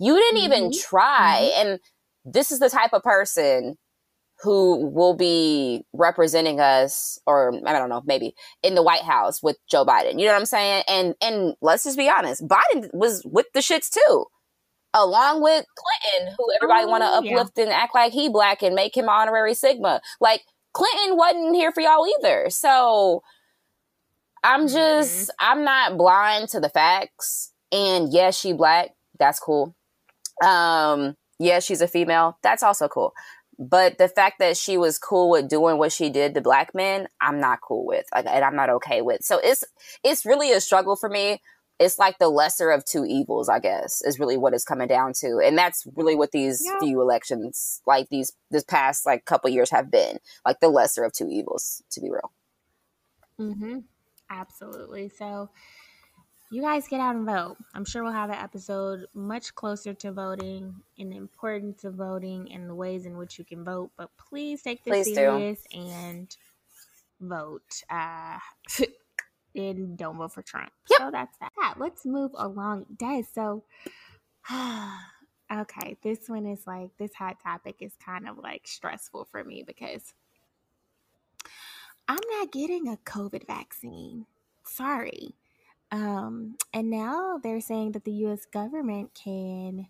[0.00, 0.80] you didn't even Mhm.
[0.80, 1.52] try.
[1.56, 1.80] And
[2.24, 3.76] this is the type of person
[4.42, 9.56] who will be representing us or I don't know, maybe in the White House with
[9.70, 10.18] Joe Biden.
[10.18, 10.84] You know what I'm saying?
[10.88, 14.26] And and let's just be honest, Biden was with the shits too.
[14.92, 17.36] Along with Clinton, who everybody want to Oh, yeah.
[17.36, 20.00] uplift and act like he black and make him honorary Sigma.
[20.20, 22.50] Like Clinton wasn't here for y'all either.
[22.50, 23.22] So
[24.42, 27.52] I'm just I'm not blind to the facts.
[27.72, 28.90] And yes, she black.
[29.18, 29.76] That's cool.
[30.44, 32.38] Um, yes, she's a female.
[32.42, 33.12] That's also cool.
[33.60, 37.08] But the fact that she was cool with doing what she did to black men,
[37.20, 39.22] I'm not cool with, like, and I'm not okay with.
[39.22, 39.64] So it's
[40.02, 41.42] it's really a struggle for me.
[41.78, 45.12] It's like the lesser of two evils, I guess, is really what it's coming down
[45.20, 46.78] to, and that's really what these Yeah.
[46.80, 51.12] few elections, like these this past like couple years, have been like the lesser of
[51.12, 52.32] two evils, to be real.
[53.38, 53.78] Mm-hmm.
[54.30, 55.08] Absolutely.
[55.10, 55.50] So
[56.50, 57.56] you guys get out and vote.
[57.74, 62.52] I'm sure we'll have an episode much closer to voting and the importance of voting
[62.52, 63.92] and the ways in which you can vote.
[63.96, 65.14] But please take this Please do.
[65.14, 66.36] serious and
[67.20, 67.82] vote.
[67.88, 68.38] Uh,
[69.54, 70.72] and don't vote for Trump.
[70.90, 70.98] Yep.
[70.98, 71.74] So that's that.
[71.78, 72.86] Let's move along.
[72.96, 73.62] Des, so
[74.52, 79.62] okay, this one is like this hot topic is kind of like stressful for me
[79.64, 80.14] because
[82.08, 84.26] I'm not getting a COVID vaccine.
[84.64, 85.36] Sorry.
[85.92, 89.88] Um, and now they're saying that the US government can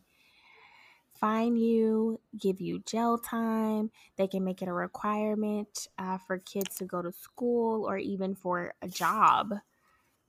[1.20, 3.90] fine you, give you jail time.
[4.16, 8.34] They can make it a requirement uh, for kids to go to school or even
[8.34, 9.54] for a job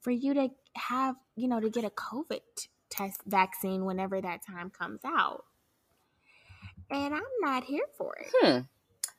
[0.01, 2.41] for you to have, you know, to get a COVID
[2.89, 5.45] test vaccine whenever that time comes out.
[6.89, 8.27] And I'm not here for it.
[8.41, 8.60] Hmm.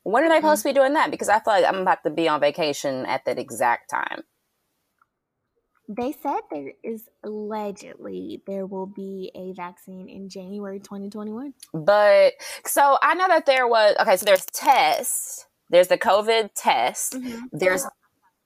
[0.03, 1.11] When are they supposed to be doing that?
[1.11, 4.25] Because I feel like I'm about to be on vacation at that exact time.
[5.95, 11.53] They said there is allegedly there will be a vaccine in January 2021.
[11.75, 14.17] But so I know that there was okay.
[14.17, 15.47] So there's tests.
[15.71, 17.15] There's the COVID test.
[17.15, 17.47] Mm-hmm.
[17.53, 17.85] There's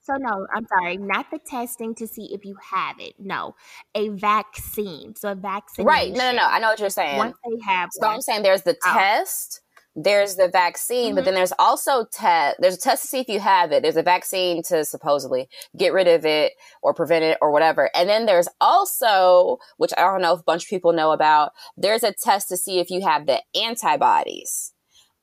[0.02, 3.14] So no, I'm sorry, not the testing to see if you have it.
[3.18, 3.56] No,
[3.94, 5.14] a vaccine.
[5.16, 5.84] So a vaccine.
[5.86, 6.12] right.
[6.12, 6.44] No, no, no.
[6.44, 7.18] I know what you're saying.
[7.18, 8.92] Once they have So one, I'm saying there's the Oh.
[8.94, 9.60] test,
[9.98, 11.24] there's the vaccine, but Mhm.
[11.24, 12.58] then there's also test.
[12.60, 13.82] There's a test to see if you have it.
[13.82, 17.90] There's a vaccine to supposedly get rid of it or prevent it or whatever.
[17.94, 21.52] And then there's also, which I don't know if a bunch of people know about,
[21.78, 24.72] there's a test to see if you have the antibodies.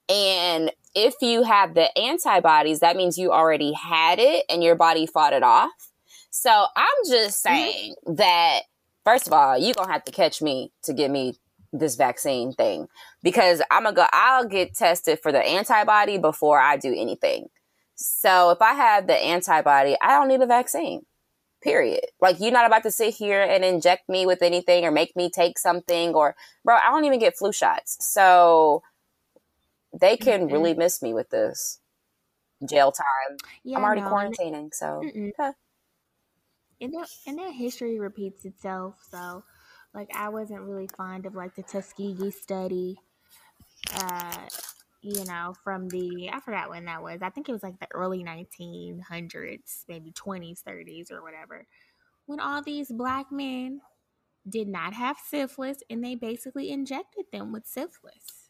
[0.10, 5.06] And if you have the antibodies, that means you already had it and your body
[5.06, 5.72] fought it off.
[6.32, 8.62] So I'm just saying that
[9.06, 11.36] first of all, you're gonna have to catch me to get me
[11.72, 12.88] this vaccine thing
[13.24, 14.06] because I'm gonna go.
[14.14, 17.48] I'll get tested for the antibody before I do anything.
[17.96, 21.06] So if I have the antibody, I don't need a vaccine.
[21.64, 22.06] Period.
[22.22, 25.30] Like you're not about to sit here and inject me with anything or make me
[25.30, 26.36] take something or
[26.66, 27.98] bro, I don't even get flu shots.
[28.02, 28.84] So
[29.98, 30.52] they can Mm-mm.
[30.52, 31.80] really miss me with this
[32.68, 33.38] jail time.
[33.64, 35.02] yeah, I'm already no, quarantining, so.
[36.82, 38.96] And that and their history repeats itself.
[39.10, 39.44] So,
[39.94, 43.00] like, I wasn't really fond of like the Tuskegee study.
[43.96, 44.48] Uh,
[45.02, 47.22] you know, from the I forgot when that was.
[47.22, 51.68] I think it was like the early 1900s, maybe 20s, 30s, or whatever.
[52.26, 53.82] When all these black men
[54.50, 58.50] did not have syphilis and they basically injected them with syphilis.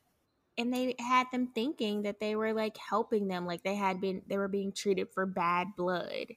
[0.57, 4.21] And they had them thinking that they were like helping them, like they had been,
[4.27, 6.27] they were being treated for bad blood.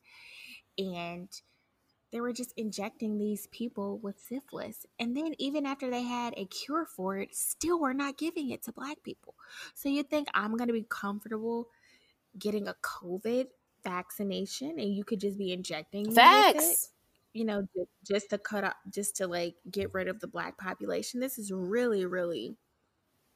[0.79, 1.29] And
[2.17, 4.87] they were just injecting these people with syphilis.
[4.99, 8.62] And then, even after they had a cure for it, still were not giving it
[8.62, 9.35] to black people.
[9.75, 11.69] So, you think I'm going to be comfortable
[12.39, 13.49] getting a COVID
[13.85, 16.91] vaccination and you could just be injecting facts
[17.35, 17.69] you know
[18.05, 21.53] just to cut up just to like get rid of the black population this is
[21.53, 22.57] really really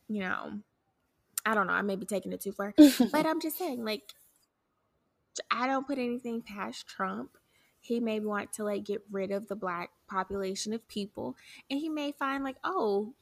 [0.09, 0.59] you know
[1.47, 2.74] i don't know i may be taking it too far
[3.12, 4.03] but i'm just saying like
[5.53, 7.37] i don't put anything past trump
[7.81, 11.37] he may want to like get rid of the black population of people
[11.70, 13.14] and he may find like oh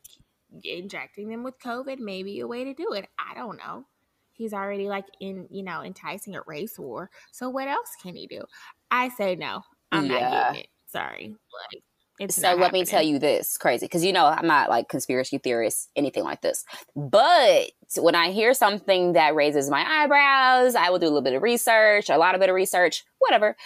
[0.65, 3.07] injecting them with covid may be a way to do it.
[3.19, 3.85] I don't know.
[4.33, 7.11] He's already like in you know enticing a race war.
[7.33, 8.43] So what else can he do?
[8.91, 9.63] I say no.
[9.93, 10.13] I'm yeah.
[10.13, 10.69] not getting it.
[10.87, 11.29] Sorry.
[11.29, 11.83] Like
[12.19, 12.81] it's so let happening.
[12.81, 16.41] me tell you this crazy because you know i'm not like conspiracy theorist anything like
[16.41, 16.65] this.
[16.97, 21.35] But when i hear something that raises my eyebrows i will do a little bit
[21.35, 23.57] of research a lot of bit of research whatever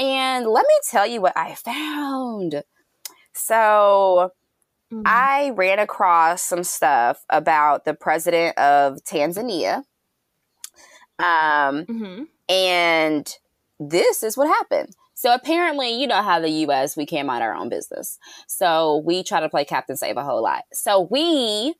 [0.00, 2.64] and let me tell you what i found
[3.32, 4.32] so
[4.92, 5.02] mm-hmm.
[5.06, 9.84] i ran across some stuff about the president of tanzania
[11.20, 12.22] um, mm-hmm.
[12.48, 13.36] And
[13.78, 14.94] this is what happened.
[15.14, 18.18] So apparently, you know how the US, we can't mind our own business.
[18.48, 20.64] So we try to play Captain Save a whole lot.
[20.72, 21.74] So we,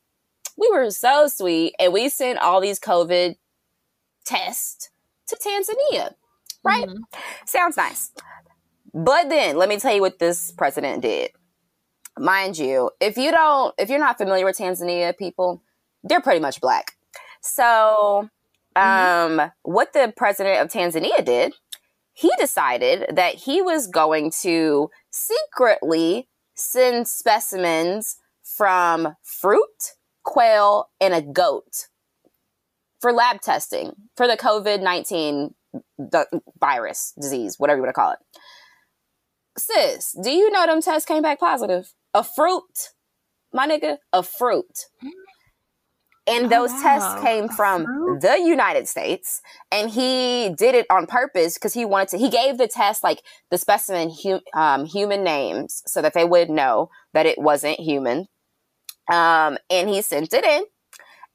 [0.59, 3.37] we were so sweet and we sent all these COVID
[4.27, 4.91] tests
[5.29, 6.15] to Tanzania,
[6.65, 6.87] right?
[6.87, 7.03] Mm-hmm.
[7.47, 8.13] Sounds nice.
[8.93, 11.31] But then let me tell you what this president did.
[12.19, 15.63] Mind you, if you don't, if you're not familiar with Tanzania people,
[16.03, 16.97] they're pretty much black.
[17.41, 18.29] So
[18.77, 19.41] Mm-hmm.
[19.41, 21.55] Um, what the president of Tanzania did,
[22.13, 31.23] he decided that he was going to secretly send specimens from fruit, quail, and a
[31.23, 31.89] goat
[33.01, 35.55] for lab testing for the COVID 19
[36.61, 38.19] virus, disease, whatever you want to call it.
[39.59, 41.93] Sis, do you know them tests came back positive?
[42.15, 42.91] A fruit,
[43.53, 44.87] my nigga, a fruit.
[46.27, 46.83] And oh, those wow.
[46.83, 47.85] tests came from
[48.21, 49.41] the United States.
[49.73, 53.23] And he did it on purpose because he wanted to, he gave the test like
[53.51, 58.29] the specimen hu- um, human names so that they would know that it wasn't human.
[59.11, 60.65] Um, and he sent it in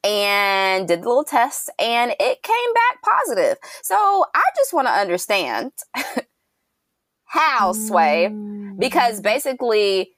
[0.05, 3.57] and did the little test and it came back positive.
[3.81, 5.71] So I just want to understand
[7.25, 8.27] how, Sway,
[8.77, 9.23] because mm.
[9.23, 10.11] basically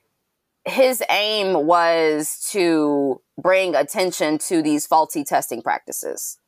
[0.66, 6.38] his aim was to bring attention to these faulty testing practices.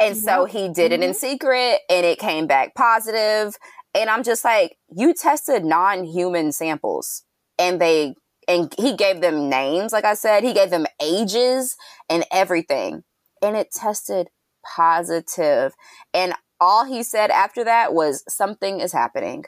[0.00, 1.12] And so he did it in mm-hmm.
[1.12, 3.54] secret and it came back positive.
[3.94, 7.24] And I'm just like, you tested non human samples
[7.58, 8.14] and they,
[8.50, 11.76] and he gave them names, like I said, he gave them ages
[12.08, 13.04] and everything.
[13.40, 14.28] And it tested
[14.76, 15.72] positive.
[16.12, 19.44] And all he said after that was, something is happening.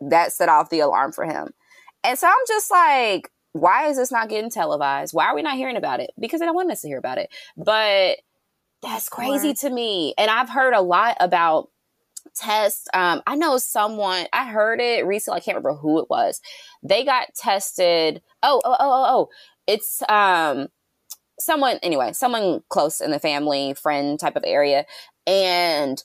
[0.00, 1.48] That set off the alarm for him.
[2.04, 5.12] And so I'm just like, why is this not getting televised?
[5.12, 6.12] Why are we not hearing about it?
[6.18, 7.30] Because they don't want us to hear about it.
[7.56, 8.18] But
[8.80, 10.14] that's crazy to me.
[10.16, 11.68] And I've heard a lot about
[12.34, 12.88] tests.
[12.94, 16.40] Um, I know someone, I heard it recently, I can't remember who it was.
[16.82, 18.22] They got tested.
[18.42, 19.28] Oh, oh, oh, oh, oh.
[19.66, 20.68] It's um
[21.38, 24.84] someone anyway, someone close in the family, friend type of area.
[25.26, 26.02] And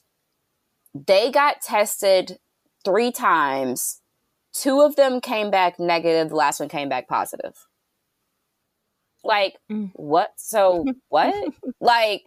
[0.94, 2.38] they got tested
[2.84, 4.00] three times
[4.56, 6.30] Two of them came back negative.
[6.30, 7.66] The last one came back positive.
[9.22, 9.90] Like, mm.
[9.94, 10.30] what?
[10.36, 11.52] So, what?
[11.80, 12.22] like,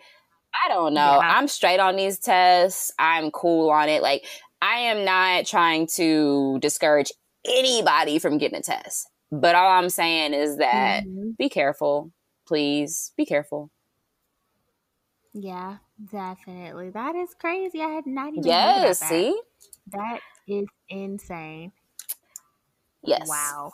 [0.54, 1.20] I don't know.
[1.20, 1.36] Yeah.
[1.38, 2.92] I'm straight on these tests.
[3.00, 4.02] I'm cool on it.
[4.02, 4.26] Like,
[4.62, 7.12] I am not trying to discourage
[7.46, 9.08] anybody from getting a test.
[9.32, 11.32] But all I'm saying is that mm-hmm.
[11.38, 12.12] be careful.
[12.48, 13.70] Please be careful.
[15.34, 15.78] Yeah,
[16.12, 16.90] definitely.
[16.90, 17.82] That is crazy.
[17.82, 18.44] I had not even.
[18.44, 19.40] Yes, see?
[19.92, 21.72] That is insane.
[23.04, 23.28] Yes.
[23.30, 23.72] Wow.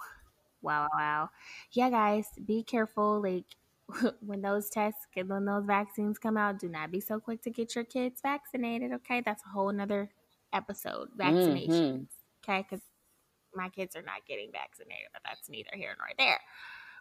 [0.62, 1.30] Wow, wow.
[1.72, 3.22] Yeah, guys, be careful.
[3.22, 3.46] Like
[4.22, 7.76] when those tests, when those vaccines come out, do not be so quick to get
[7.76, 8.92] your kids vaccinated.
[8.94, 10.10] Okay, that's a whole nother
[10.54, 11.10] episode.
[11.18, 11.70] Vaccinations.
[11.70, 12.52] Mm-hmm.
[12.52, 12.84] Okay, because
[13.56, 16.40] my kids are not getting vaccinated, but that's neither here nor there.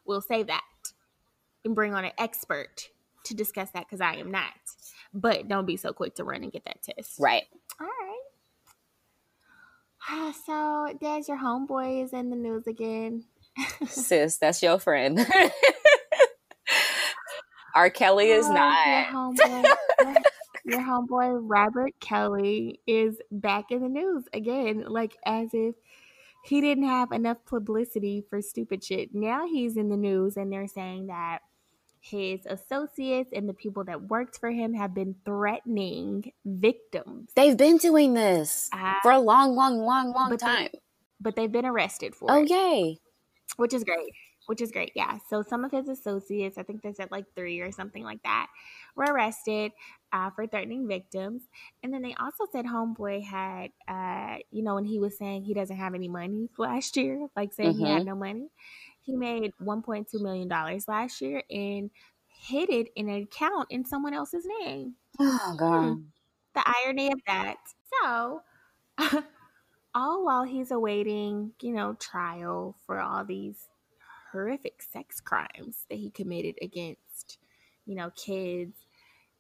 [0.05, 0.63] We'll save that
[1.65, 2.89] and bring on an expert
[3.25, 4.53] to discuss that because I am not.
[5.13, 7.19] But don't be so quick to run and get that test.
[7.19, 7.45] Right.
[7.81, 8.21] All right.
[10.47, 13.25] So, there's your homeboy is in the news again.
[13.87, 15.19] Sis, that's your friend.
[17.75, 17.91] R.
[17.91, 18.87] Kelly is oh, not.
[19.05, 20.17] Your homeboy,
[20.65, 25.75] your homeboy Robert Kelly is back in the news again, like as if
[26.45, 29.15] he didn't have enough publicity for stupid shit.
[29.15, 31.41] Now he's in the news and they're saying that
[32.01, 37.31] his associates and the people that worked for him have been threatening victims.
[37.35, 40.69] They've been doing this uh, for a long, long, long, long but time.
[40.71, 40.79] They,
[41.21, 42.51] but they've been arrested for oh, it.
[42.51, 42.99] Oh, yay.
[43.57, 44.13] Which is great.
[44.47, 44.93] Which is great.
[44.95, 45.19] Yeah.
[45.31, 48.49] So some of his associates, I think they said like three or something like that,
[48.95, 49.73] were arrested
[50.13, 51.43] uh, for threatening victims.
[51.83, 55.55] And then they also said Homeboy had, uh, you know, when he was saying he
[55.55, 57.85] doesn't have any money last year, like saying mm-hmm.
[57.85, 58.11] he had mm-hmm.
[58.11, 58.49] no money,
[59.01, 60.49] he made $1.2 million
[60.89, 61.91] last year and
[62.29, 64.95] hid it in an account in someone else's name.
[65.19, 65.57] Oh, hmm.
[65.57, 65.83] God.
[65.83, 66.01] Hmm.
[66.55, 67.57] The irony of that.
[68.03, 68.43] So,
[69.95, 73.57] all while he's awaiting, you know, trial for all these
[74.35, 77.39] horrific sex crimes that he committed against,
[77.87, 78.85] you know, kids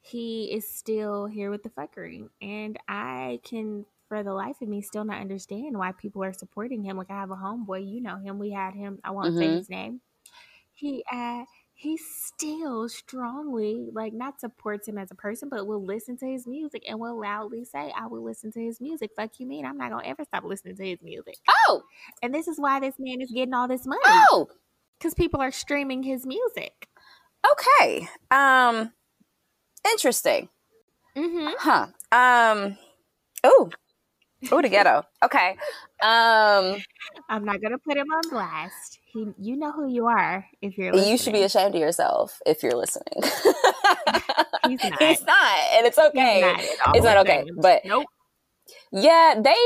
[0.07, 2.28] he is still here with the fuckery.
[2.42, 6.84] And I can, for the life of me, still not understand why people are supporting
[6.84, 6.99] him.
[6.99, 8.38] Like I have a homeboy, you know him.
[8.38, 8.99] We had him.
[9.03, 9.38] I won't mm-hmm.
[9.38, 10.03] say his name.
[10.74, 16.18] He uh he still strongly like not supports him as a person, but will listen
[16.18, 19.47] to his music and will loudly say, "I will listen to his music." Fuck you,
[19.47, 21.36] mean I'm not gonna ever stop listening to his music.
[21.66, 21.82] Oh,
[22.22, 24.03] and this is why this man is getting all this money.
[24.05, 24.49] Oh,
[25.05, 26.88] because people are streaming his music.
[27.52, 28.09] Okay.
[28.30, 28.92] Um
[29.84, 30.48] Interesting.
[31.16, 31.48] Mm-hmm.
[31.59, 31.86] Huh.
[32.11, 32.78] Um.
[33.44, 33.70] Oh.
[34.50, 35.05] Oh, the ghetto.
[35.22, 35.57] Okay.
[36.02, 36.82] Um.
[37.28, 38.98] I'm not gonna put him on blast.
[39.12, 40.92] He, you know who you are if you're.
[40.92, 41.12] Listening.
[41.12, 43.14] You should be ashamed of yourself if you're listening.
[44.66, 45.02] He's not.
[45.02, 46.40] He's not, and it's okay.
[46.40, 47.44] Not it's not okay.
[47.57, 48.07] But nope.
[48.90, 49.57] Yeah, they.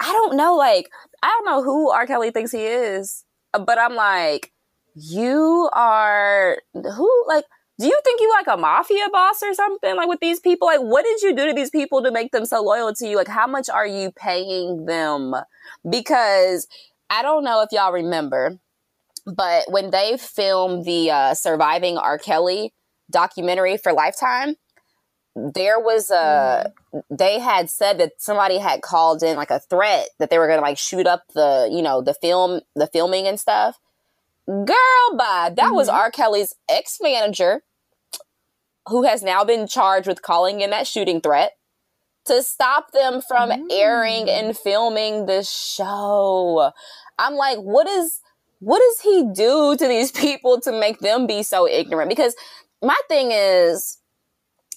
[0.00, 0.54] I don't know.
[0.56, 0.90] Like,
[1.22, 2.06] I don't know who R.
[2.06, 4.52] Kelly thinks he is, but I'm like,
[4.94, 7.24] you are who?
[7.28, 7.44] Like,
[7.78, 10.80] do you think you like a mafia boss or something like with these people like
[10.80, 13.28] what did you do to these people to make them so loyal to you like
[13.28, 15.34] how much are you paying them
[15.88, 16.68] because
[17.10, 18.58] i don't know if y'all remember
[19.26, 22.72] but when they filmed the uh, surviving r kelly
[23.10, 24.54] documentary for lifetime
[25.34, 27.14] there was a mm-hmm.
[27.14, 30.58] they had said that somebody had called in like a threat that they were going
[30.58, 33.78] to like shoot up the you know the film the filming and stuff
[34.46, 35.52] Girl, bye.
[35.54, 35.74] That mm-hmm.
[35.74, 36.10] was R.
[36.10, 37.62] Kelly's ex manager
[38.88, 41.52] who has now been charged with calling in that shooting threat
[42.24, 43.66] to stop them from mm.
[43.70, 46.72] airing and filming the show.
[47.18, 48.20] I'm like, what is
[48.58, 52.08] what does he do to these people to make them be so ignorant?
[52.08, 52.34] Because
[52.82, 53.98] my thing is,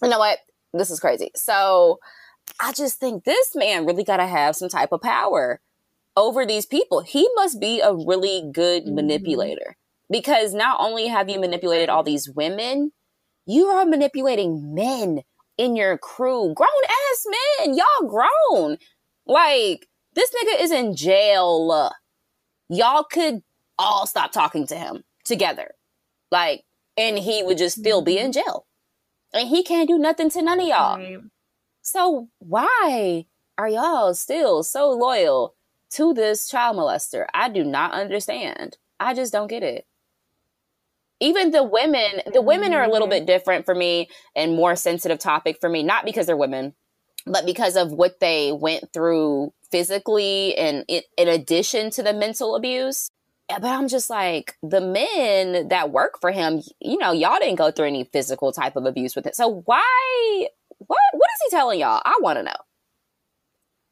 [0.02, 0.40] you know what?
[0.74, 1.32] This is crazy.
[1.36, 2.00] So
[2.60, 5.62] I just think this man really got to have some type of power
[6.18, 7.02] over these people.
[7.02, 8.96] He must be a really good mm-hmm.
[8.96, 9.76] manipulator
[10.10, 12.92] because not only have you manipulated all these women,
[13.46, 15.22] you are manipulating men
[15.58, 16.70] in your crew, grown
[17.12, 17.26] ass
[17.60, 17.76] men.
[17.76, 18.78] Y'all grown.
[19.26, 21.92] Like, this nigga is in jail.
[22.70, 23.42] Y'all could
[23.78, 25.72] all stop talking to him together.
[26.32, 26.64] Like,
[26.98, 28.44] and he would just still be in mm-hmm.
[28.44, 28.66] jail.
[29.34, 30.98] And he can't do nothing to none of y'all.
[30.98, 31.18] Right.
[31.82, 33.26] So, why
[33.58, 35.55] are y'all still so loyal
[35.92, 37.26] to this child molester.
[37.34, 38.78] I do not understand.
[39.00, 39.86] I just don't get it.
[41.22, 43.26] Even the women, the women are a little mm-hmm.
[43.26, 46.74] bit different for me and more sensitive topic for me, not because they're women,
[47.26, 52.56] but because of what they went through physically and it, in addition to the mental
[52.56, 53.12] abuse.
[53.50, 57.56] Eh, but I'm just like the men that work for him, you know, y'all didn't
[57.56, 59.36] go through any physical type of abuse with it.
[59.36, 60.48] So why
[60.80, 62.02] what what is he telling y'all?
[62.04, 62.56] I want to know.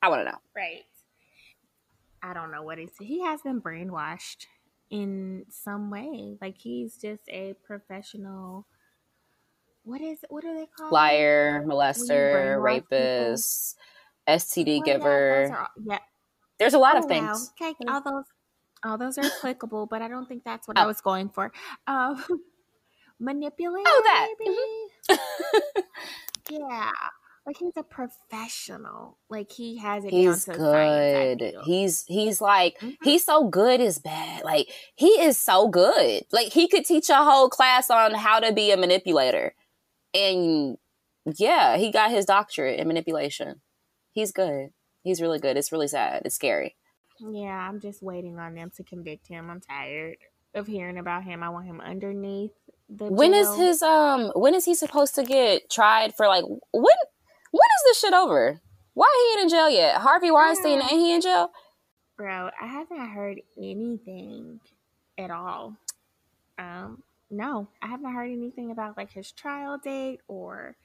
[0.02, 0.38] I want to know.
[0.56, 0.84] Right.
[2.24, 4.48] I don't know what he's he has been brainwashed
[4.90, 6.38] in some way.
[6.42, 8.66] Like he's just a professional
[9.84, 10.92] what is what are they called?
[10.92, 13.78] Liar, molester, rapist,
[14.26, 14.40] people?
[14.40, 15.46] STD well, giver.
[15.50, 16.00] Yeah, are, yeah,
[16.58, 17.52] There's a lot oh, of things.
[17.60, 17.70] Wow.
[17.70, 18.26] Okay, all those
[18.86, 20.82] all those are applicable, but I don't think that's what oh.
[20.82, 21.52] I was going for.
[21.88, 22.24] Um,
[23.20, 23.86] manipulate.
[23.86, 24.28] Oh, that.
[25.10, 25.82] Mm-hmm.
[26.50, 26.92] yeah.
[27.46, 29.18] Like he's a professional.
[29.30, 30.12] Like he has it.
[30.12, 31.54] He's good.
[31.66, 32.92] He's he's like mm-hmm.
[33.04, 34.44] he's so good is bad.
[34.46, 36.24] Like he is so good.
[36.32, 39.56] Like he could teach a whole class on how to be a manipulator.
[40.14, 40.78] And
[41.38, 43.62] yeah, he got his doctorate in manipulation.
[44.14, 44.70] He's good.
[45.04, 45.58] He's really good.
[45.58, 46.22] It's really sad.
[46.24, 46.78] It's scary.
[47.20, 49.50] Yeah, I'm just waiting on them to convict him.
[49.50, 50.18] I'm tired
[50.54, 51.44] of hearing about him.
[51.44, 52.52] I want him underneath
[52.90, 56.96] the When is his um when is he supposed to get tried for like when
[57.54, 58.60] when is this shit over?
[58.96, 60.02] Why he ain't in jail yet?
[60.02, 61.52] Harvey Weinstein ain't he in jail?
[62.18, 64.60] Bro, I haven't heard anything
[65.20, 65.78] at all.
[66.58, 70.76] Um, no, I haven't heard anything about like his trial date or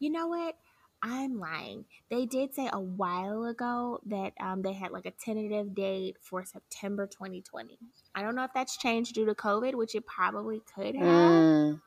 [0.00, 0.56] you know what?
[1.04, 1.84] I'm lying.
[2.10, 6.44] They did say a while ago that um, they had like a tentative date for
[6.44, 7.78] September 2020.
[8.14, 11.04] I don't know if that's changed due to COVID, which it probably could have.
[11.04, 11.80] Mm.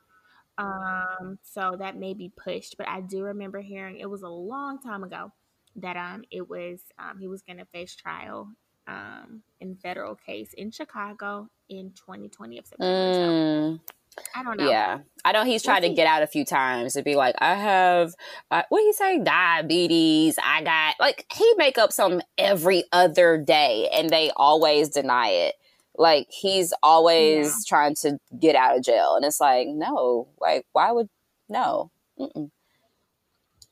[0.58, 4.80] Um, so that may be pushed, but I do remember hearing it was a long
[4.80, 5.32] time ago
[5.78, 8.47] that um it was um he was gonna face trial
[8.88, 12.93] um in federal case in Chicago in 2020 of September.
[12.93, 13.80] Mm.
[13.80, 13.95] So
[14.34, 14.70] I don't know.
[14.70, 17.56] Yeah, I know he's tried to get out a few times to be like, I
[17.56, 18.14] have,
[18.49, 20.38] uh, what he say, diabetes.
[20.41, 25.56] I got like he make up some every other day, and they always deny it.
[25.97, 27.53] Like he's always yeah.
[27.67, 31.09] trying to get out of jail, and it's like, no, like why would
[31.49, 31.91] no?
[32.19, 32.49] Mm-mm.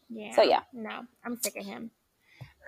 [0.10, 0.36] Yeah.
[0.36, 1.92] So yeah, no, I'm sick of him.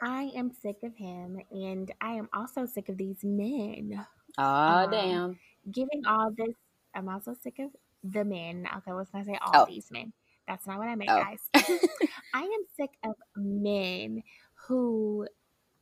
[0.02, 4.06] I am sick of him, and I am also sick of these men.
[4.38, 5.40] Ah, um, damn.
[5.72, 6.54] Giving all this
[6.96, 7.72] I'm also sick of
[8.04, 8.68] the men.
[8.78, 9.66] Okay, let's not say all oh.
[9.68, 10.14] these men.
[10.48, 11.22] That's not what I meant, oh.
[11.22, 11.50] guys.
[12.34, 14.24] I am sick of men
[14.68, 15.28] who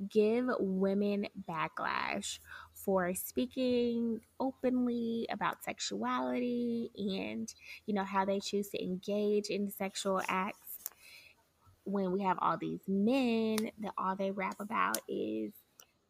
[0.09, 2.39] give women backlash
[2.83, 7.53] for speaking openly about sexuality and
[7.85, 10.79] you know how they choose to engage in sexual acts
[11.85, 15.51] when we have all these men that all they rap about is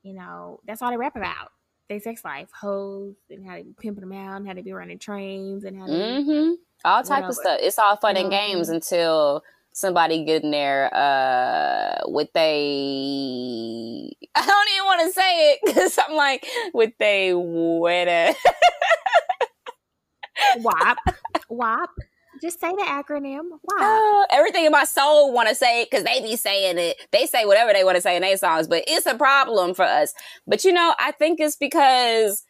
[0.04, 1.52] you know that's all they rap about
[1.90, 5.00] their sex life, hoes, and how they pimping them out, and how they be running
[5.00, 6.54] trains, and how they mm-hmm.
[6.86, 7.60] all type of stuff.
[7.62, 9.44] It's all fun and games until
[9.74, 16.16] somebody getting there uh with they I don't even want to say it because I'm
[16.16, 18.36] like with they wet
[20.58, 20.98] wop
[21.50, 21.90] wop
[22.42, 23.44] just say the acronym.
[23.64, 24.26] Wow.
[24.30, 26.98] Uh, everything in my soul want to say it because they be saying it.
[27.12, 29.86] They say whatever they want to say in their songs, but it's a problem for
[29.86, 30.14] us.
[30.46, 32.44] But you know, I think it's because,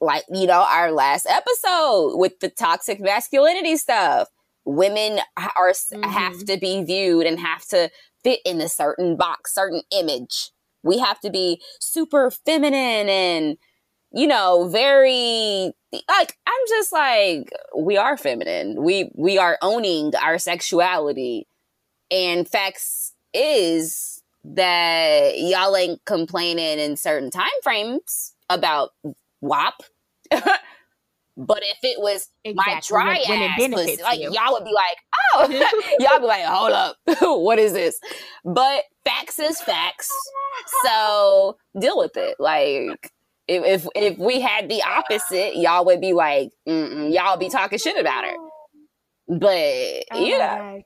[0.00, 4.28] like you know, our last episode with the toxic masculinity stuff,
[4.64, 6.02] women are mm-hmm.
[6.02, 7.90] have to be viewed and have to
[8.22, 10.50] fit in a certain box, certain image.
[10.82, 13.58] We have to be super feminine and
[14.16, 15.72] you know, very
[16.08, 18.82] like I'm just like we are feminine.
[18.82, 21.48] We we are owning our sexuality.
[22.10, 28.90] And facts is that y'all ain't complaining in certain time frames about
[29.40, 29.74] WAP.
[31.36, 32.74] but if it was exactly.
[32.74, 34.30] my dry when, ass when pussy, like you.
[34.32, 34.96] y'all would be like,
[35.34, 37.98] oh, y'all be like, hold up, what is this?
[38.44, 40.10] But facts is facts,
[40.84, 42.36] so deal with it.
[42.38, 43.12] Like
[43.48, 47.98] if, if if we had the opposite, y'all would be like, y'all be talking shit
[47.98, 48.34] about her.
[49.26, 50.78] But oh yeah,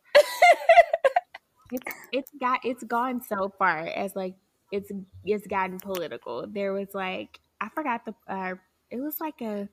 [1.73, 4.35] it's it's got it's gone so far as like
[4.73, 4.91] it's
[5.25, 6.47] it's gotten political.
[6.47, 8.55] There was like I forgot the uh,
[8.91, 9.69] it was like a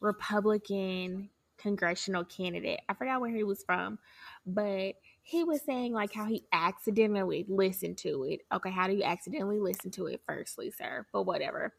[0.00, 2.80] Republican congressional candidate.
[2.88, 3.98] I forgot where he was from,
[4.46, 8.40] but he was saying like how he accidentally listened to it.
[8.52, 11.06] Okay, how do you accidentally listen to it firstly, sir?
[11.12, 11.74] But whatever.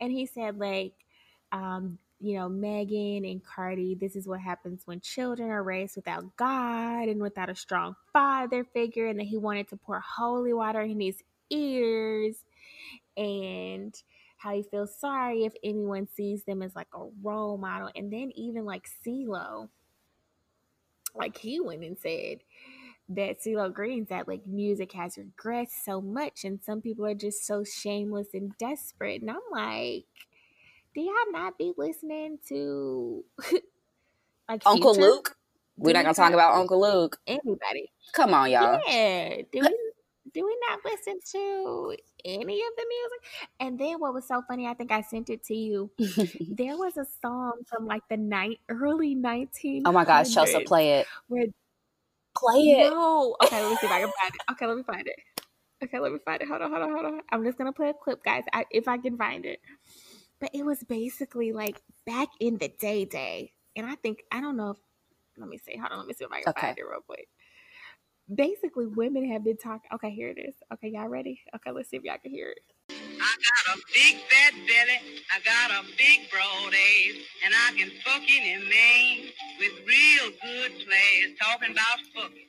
[0.00, 0.92] And he said like
[1.52, 6.36] um you know, Megan and Cardi, this is what happens when children are raised without
[6.36, 10.80] God and without a strong father figure, and that he wanted to pour holy water
[10.80, 12.36] in his ears,
[13.16, 13.94] and
[14.44, 17.88] how he feels sorry if anyone sees them as like a role model.
[17.96, 19.70] And then even like CeeLo,
[21.14, 22.40] like he went and said,
[23.08, 27.46] that CeeLo Green that like music has regressed so much and some people are just
[27.46, 29.22] so shameless and desperate.
[29.22, 30.04] And I'm like,
[30.94, 33.24] do y'all not be listening to
[34.48, 35.08] like Uncle Future?
[35.08, 35.36] Luke?
[35.76, 37.18] We're not gonna talk about Uncle Luke.
[37.26, 37.90] Anybody.
[38.12, 38.80] Come on, y'all.
[38.86, 39.36] Yeah.
[39.52, 39.83] Do we
[40.34, 43.48] do we not listen to any of the music?
[43.60, 45.90] And then what was so funny, I think I sent it to you.
[45.98, 51.00] there was a song from like the night early 19 Oh my gosh, Chelsea, play
[51.00, 51.06] it.
[51.28, 51.46] Where
[52.36, 52.90] Play it.
[52.90, 53.36] No.
[53.44, 54.40] Okay, let me see if I can find it.
[54.52, 55.16] Okay, let me find it.
[55.82, 56.48] Okay, let me find it.
[56.48, 57.20] Hold on, hold on, hold on.
[57.30, 59.60] I'm just gonna play a clip, guys, I, if I can find it.
[60.40, 64.56] But it was basically like back in the day, day, and I think I don't
[64.56, 64.76] know if.
[65.36, 65.76] Let me see.
[65.76, 65.98] Hold on.
[65.98, 66.66] Let me see if I can okay.
[66.68, 67.28] find it real quick.
[68.32, 69.90] Basically, women have been talking.
[69.92, 70.54] Okay, here it is.
[70.72, 71.40] Okay, y'all ready?
[71.56, 72.62] Okay, let's see if y'all can hear it.
[72.90, 77.90] I got a big fat belly, I got a big broad ass, and I can
[78.04, 80.72] fuck any man with real good.
[81.40, 82.48] Talking about fucking,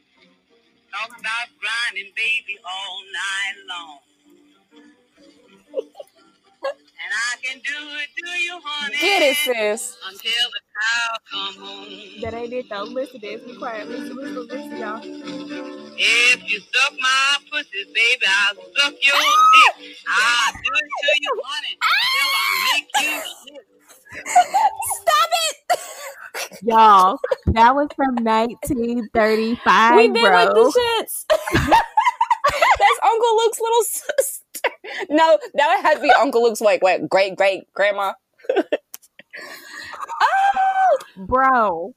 [0.91, 3.99] talking about grinding baby all night long.
[7.06, 8.97] And I can do it to you, honey.
[8.99, 9.97] Get it, sis.
[10.08, 12.22] Until the cow come home.
[12.22, 12.84] That ain't it though.
[12.84, 13.41] Listen to this.
[13.43, 13.88] Be quiet.
[13.88, 15.01] Listen, listen, listen, y'all.
[15.97, 19.95] If you suck my pussy, baby, I'll suck your dick.
[20.10, 21.78] I'll do it to you, honey,
[22.16, 23.60] till I make you
[24.95, 25.80] Stop it!
[26.64, 29.95] Y'all, That was from 1935.
[29.97, 30.45] We've been bro.
[30.45, 31.26] with the shits.
[31.30, 34.35] That's Uncle Luke's little sister.
[35.10, 38.14] No, that would have to be Uncle Luke's like what great great grandma.
[40.22, 41.94] oh, Bro.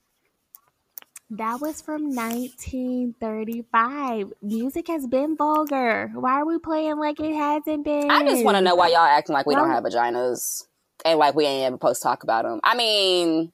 [1.30, 4.32] That was from 1935.
[4.40, 6.10] Music has been vulgar.
[6.14, 8.10] Why are we playing like it hasn't been?
[8.10, 10.62] I just want to know why y'all acting like we don't have vaginas
[11.04, 12.60] and like we ain't ever supposed to talk about them.
[12.64, 13.52] I mean,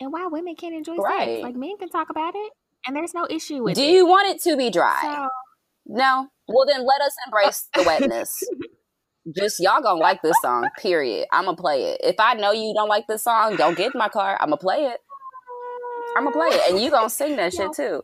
[0.00, 1.28] And why women can't enjoy Right.
[1.28, 1.42] sex.
[1.42, 2.52] Like men can talk about it,
[2.86, 3.90] and there's no issue with do it.
[3.90, 4.98] you want it to be dry?
[5.02, 5.28] So,
[5.86, 6.28] No.
[6.48, 8.42] Well, then let us embrace the wetness.
[9.34, 10.68] Just y'all gonna like this song.
[10.78, 11.26] Period.
[11.32, 12.00] I'm gonna play it.
[12.04, 14.36] If I know you don't like this song, don't get in my car.
[14.38, 15.00] I'm gonna play it.
[16.16, 18.02] I'm gonna play it, and you gonna sing that shit too.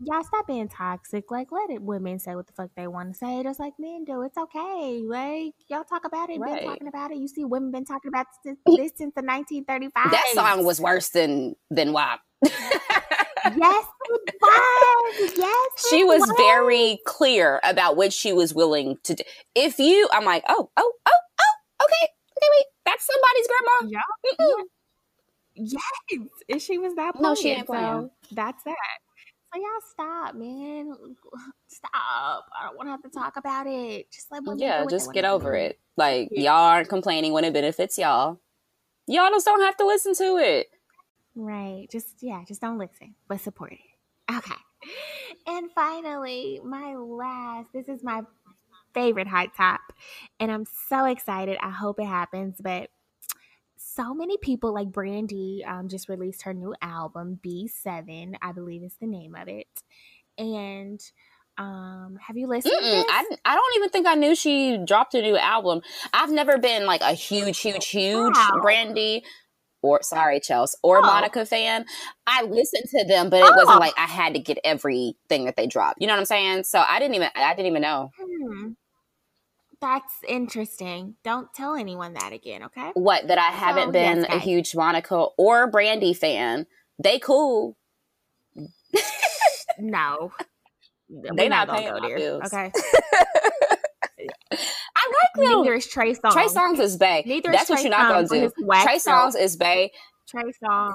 [0.00, 1.30] y'all stop being toxic.
[1.30, 4.04] Like, let it women say what the fuck they want to say, just like men
[4.04, 4.22] do.
[4.22, 5.02] It's okay.
[5.04, 6.40] Like, y'all talk about it.
[6.40, 6.60] Right.
[6.60, 7.18] Been talking about it.
[7.18, 10.10] You see, women been talking about this, this since the 1935.
[10.10, 12.20] That song was worse than than WAP.
[13.56, 15.32] Yes, it was.
[15.36, 19.24] Yes, she it was very clear about what she was willing to do.
[19.54, 23.90] If you, I'm like, oh, oh, oh, oh, okay, okay, wait, that's somebody's grandma.
[23.90, 24.32] Yeah.
[24.32, 24.64] Mm-mm.
[25.54, 27.12] Yes, and she was that.
[27.20, 27.84] No, she playing, ain't playing.
[27.84, 28.76] So that's that.
[29.52, 30.92] So y'all stop, man.
[31.68, 31.92] Stop.
[31.92, 34.10] I don't want to have to talk about it.
[34.12, 35.78] Just let women Yeah, just get over it.
[35.96, 36.52] Like Yeah.
[36.52, 38.40] y'all aren't complaining when it benefits y'all.
[39.06, 40.68] Y'all just don't have to listen to it.
[41.34, 41.86] Right.
[41.90, 44.34] Just yeah, just don't listen, but support it.
[44.36, 44.54] Okay.
[45.46, 48.22] And finally, my last, this is my
[48.94, 49.80] favorite hot top.
[50.38, 51.58] And I'm so excited.
[51.60, 52.90] I hope it happens, but
[53.76, 58.96] so many people like Brandy um, just released her new album, B7, I believe is
[59.00, 59.66] the name of it.
[60.38, 61.00] And
[61.58, 62.74] um, have you listened?
[62.80, 65.82] I, I don't even think I knew she dropped a new album.
[66.12, 68.58] I've never been like a huge, huge, huge Wow.
[68.62, 69.24] Brandy
[69.82, 71.02] or sorry, Chelsea or Oh.
[71.02, 71.86] Monica fan.
[72.26, 73.56] I listened to them, but it Oh.
[73.56, 76.00] wasn't like I had to get everything that they dropped.
[76.00, 76.64] You know what I'm saying?
[76.64, 78.72] So I didn't even I didn't even know Hmm.
[79.80, 81.14] That's interesting.
[81.24, 82.90] Don't tell anyone that again, okay?
[82.94, 86.66] what that I haven't So, been yes, a huge Monica or Brandy fan.
[87.02, 87.76] They cool.
[89.78, 90.32] No.
[91.34, 92.18] They not not paying go my there.
[92.18, 92.42] bills.
[92.46, 92.70] Okay.
[95.36, 95.40] I.
[95.40, 96.32] Neither is Trey Songz.
[96.32, 97.22] Trey Songz is Bay.
[97.26, 98.52] Neither That's is what you're not gonna do.
[98.82, 98.98] Trey.
[98.98, 99.92] Songs is Bay.
[100.28, 100.94] Trey Songz.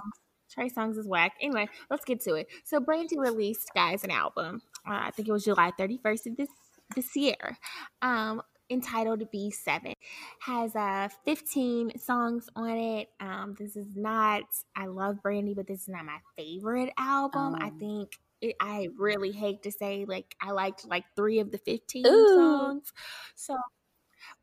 [0.52, 1.34] Trey Songz is whack.
[1.42, 2.48] Anyway, let's get to it.
[2.64, 4.62] So Brandy released, guys, an album.
[4.88, 6.50] Uh, I think it was July 31st of this
[6.96, 7.58] this year.
[8.02, 9.94] Um, entitled B7.
[10.40, 13.10] Has uh 15 songs on it.
[13.20, 14.44] Um, this is not
[14.76, 17.56] I love Brandy, but this is not my favorite album.
[17.56, 17.80] I Oh.
[17.80, 22.06] think it, I really hate to say like I liked like three of the 15
[22.08, 22.36] Ooh.
[22.36, 22.94] songs.
[23.36, 23.56] So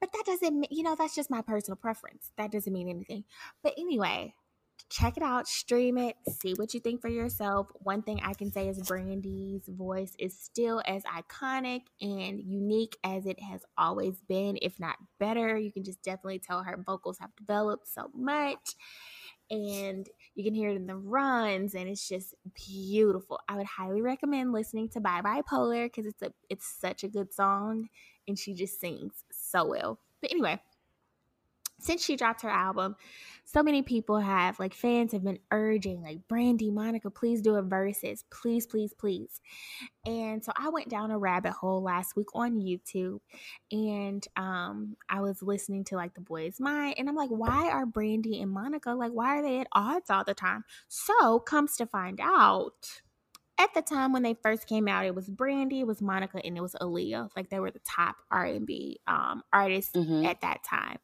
[0.03, 2.33] but that doesn't you know, that's just my personal preference.
[2.37, 3.23] That doesn't mean anything.
[3.63, 4.35] But anyway,
[4.91, 7.69] check it out, stream it, see what you think for yourself.
[7.77, 13.27] One thing I can say is Brandy's voice is still as iconic and unique as
[13.27, 15.57] it has always been, if not better.
[15.57, 18.75] You can just definitely tell her vocals have developed so much.
[19.51, 23.39] And you can hear it in the runs, and it's just beautiful.
[23.49, 27.35] I would highly recommend listening to Bye BiPolar because it's a it's such a good
[27.35, 27.89] song,
[28.27, 29.99] and she just sings so well.
[30.21, 30.61] But anyway,
[31.79, 32.97] since she dropped her album,
[33.45, 37.63] so many people have like fans have been urging like Brandy, Monica, please do a
[37.63, 39.41] Verzuz, please, please, please.
[40.07, 43.19] And so I went down a rabbit hole last week on YouTube,
[43.71, 47.85] and um, I was listening to like the Boy's Mine, and I'm like, why are
[47.85, 50.65] Brandy and Monica like why are they at odds all the time?
[50.89, 53.03] So comes to find out.
[53.59, 56.57] At the time when they first came out, it was Brandy, it was Monica, and
[56.57, 57.31] it was Aaliyah.
[57.37, 60.25] Like they were the top R and B um, artists Mhm.
[60.27, 60.99] at that time.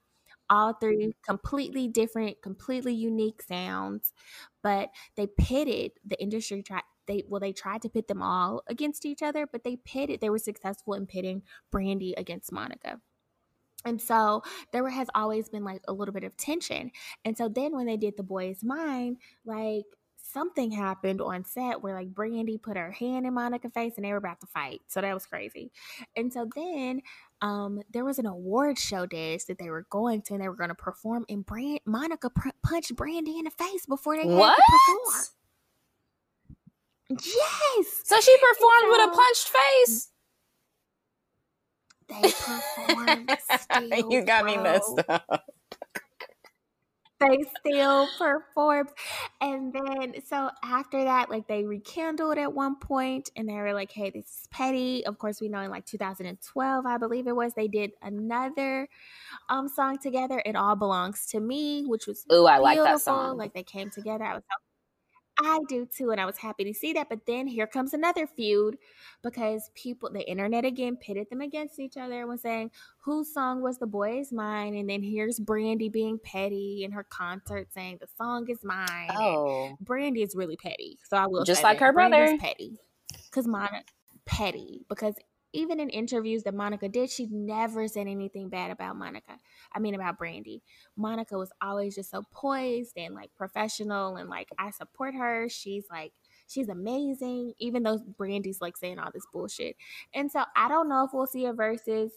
[0.50, 4.12] All three completely different, completely unique sounds,
[4.62, 6.62] but they pitted the industry.
[6.62, 10.20] Tried they well, they tried to pit them all against each other, but they pitted.
[10.20, 13.00] They were successful in pitting Brandy against Monica.
[13.84, 14.42] And so
[14.72, 16.90] there has always been like a little bit of tension.
[17.24, 19.84] And so then when they did The Boy's Mine, like
[20.32, 24.10] something happened on set where like Brandy put her hand in Monica's face and they
[24.12, 24.80] were about to fight.
[24.88, 25.70] So that was crazy.
[26.16, 27.02] And so then
[27.40, 30.56] um there was an award show dash that they were going to and they were
[30.56, 34.50] going to perform and Brand Monica pr- punched Brandy in the face before they What?
[34.50, 35.24] had to perform.
[37.10, 38.02] Yes.
[38.04, 40.08] So she performed with a punched face.
[42.08, 45.44] They performed still, you got me messed up.
[47.20, 48.90] They still performed.
[49.40, 53.92] And then, so after that, like they rekindled at one point and they were like,
[53.92, 55.04] hey, this is petty.
[55.06, 58.88] Of course, we know in like 2012, I believe it was, they did another
[59.48, 60.42] um song together.
[60.44, 63.36] It All Belongs to Me, which was Ooh, I like that song.
[63.36, 64.24] Like they came together.
[64.24, 64.44] I was
[65.40, 67.08] I do too, and I was happy to see that.
[67.08, 68.76] But then here comes another feud
[69.22, 73.62] because people, the internet again pitted them against each other and was saying whose song
[73.62, 77.98] was the boy is mine, and then here's Brandy being petty in her concert saying
[78.00, 79.10] the song is mine.
[79.10, 81.84] Oh, Brandy is really petty, so I will Just like that.
[81.86, 82.16] her brother.
[82.16, 82.78] Brandy's petty
[83.30, 83.84] because Monica
[84.24, 85.14] petty because
[85.54, 89.38] even in interviews that Monica did, she never said anything bad about Monica.
[89.74, 90.62] I mean, about Brandy.
[90.96, 95.48] Monica was always just so poised and like professional and like, I support her.
[95.48, 96.12] She's like,
[96.48, 99.76] she's amazing, even though Brandy's like saying all this bullshit.
[100.14, 102.10] And so I don't know if we'll see a Verzuz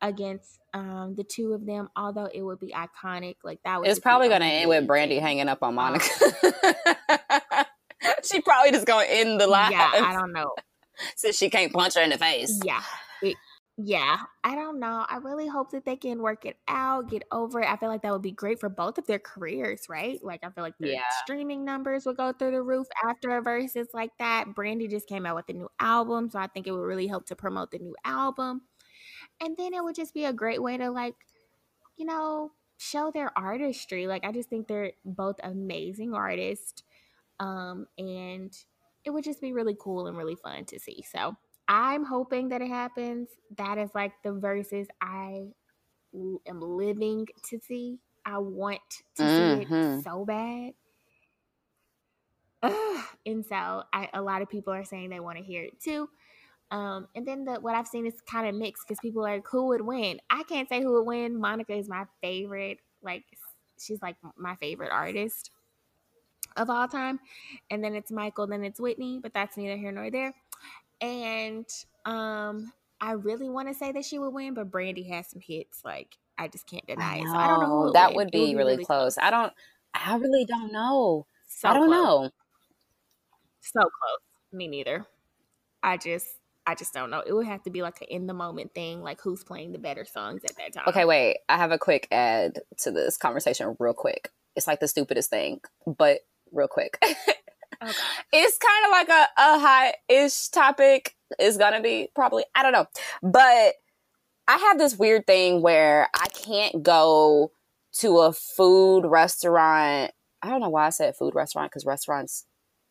[0.00, 3.36] against um the two of them, although it would be iconic.
[3.42, 6.04] Like that would it's probably gonna end with Brandy hanging up on Monica.
[8.24, 10.52] she probably just gonna end the live Yeah, I don't know.
[11.16, 12.60] since she can't punch her in the face.
[12.64, 12.82] Yeah.
[13.76, 14.18] Yeah.
[14.44, 15.04] I don't know.
[15.08, 17.66] I really hope that they can work it out, get over it.
[17.68, 20.22] I feel like that would be great for both of their careers, right?
[20.22, 21.02] Like I feel like their Yeah.
[21.08, 24.54] streaming numbers would go through the roof after a Verzuz like that.
[24.54, 27.26] Brandy just came out with a new album, so I think it would really help
[27.26, 28.62] to promote the new album.
[29.40, 31.16] And then it would just be a great way to like,
[31.96, 34.06] you know, show their artistry.
[34.06, 36.82] Like I just think they're both amazing artists.
[37.40, 38.52] Um and
[39.04, 41.02] it would just be really cool and really fun to see.
[41.02, 41.36] So
[41.68, 43.28] I'm hoping that it happens.
[43.56, 45.48] That is like the Verzuz I
[46.14, 47.98] am living to see.
[48.24, 48.80] I want
[49.16, 49.62] to see Mhm.
[49.62, 50.74] it so bad.
[52.62, 53.04] Ugh.
[53.26, 56.08] And so I, a lot of people are saying they want to hear it too.
[56.70, 59.46] Um, and then the, what I've seen is kind of mixed because people are like,
[59.48, 60.20] who would win?
[60.30, 61.38] I can't say who would win.
[61.38, 62.78] Monica is my favorite.
[63.02, 63.24] Like,
[63.78, 65.50] she's like my favorite artist
[66.56, 67.20] of all time.
[67.70, 70.34] And then it's Michael, then it's Whitney, but that's neither here nor there.
[71.04, 71.66] And
[72.04, 75.82] um, I really want to say that she would win, but Brandy has some hits.
[75.84, 77.28] Like, I just can't deny it.
[77.28, 78.16] So I don't know who would that win.
[78.16, 79.18] would It be really, close.
[79.18, 79.52] I don't.
[79.94, 81.26] I really don't know.
[81.48, 82.00] So I don't close.
[82.02, 82.30] know.
[83.60, 84.20] So close.
[84.52, 85.06] Me neither.
[85.82, 86.26] I just
[86.66, 87.22] I just don't know.
[87.26, 89.78] It would have to be like an in the moment thing, like who's playing the
[89.78, 90.84] better songs at that time.
[90.88, 91.38] Okay, wait.
[91.48, 94.30] I have a quick add to this conversation, real quick.
[94.56, 96.20] It's like the stupidest thing, but
[96.52, 96.98] real quick.
[97.82, 97.92] Okay.
[98.32, 101.14] it's kind of like a, a hot ish topic.
[101.38, 102.86] Is gonna be probably i don't know.
[103.22, 103.74] But
[104.46, 107.50] i have this weird thing where i can't go
[108.00, 110.12] to a food restaurant.
[110.42, 112.46] I don't know why i said food restaurant because restaurants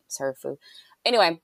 [0.08, 0.58] serve food.
[1.04, 1.40] Anyway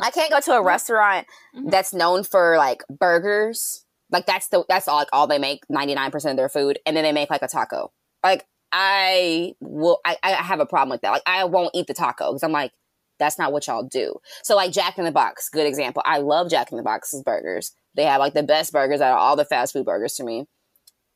[0.00, 1.70] i can't go to a restaurant Mhm.
[1.70, 3.84] that's known for like burgers.
[4.10, 7.04] Like that's the that's all like all they make 99% of their food and then
[7.04, 7.92] they make like a taco.
[8.22, 11.10] Like I will I, I have a problem with that.
[11.10, 12.72] Like I won't eat the taco because I'm like,
[13.18, 14.16] that's not what y'all do.
[14.42, 16.02] So like Jack in the Box, good example.
[16.04, 17.72] I love Jack in the Box's burgers.
[17.94, 20.46] They have like the best burgers out of all the fast food burgers to me.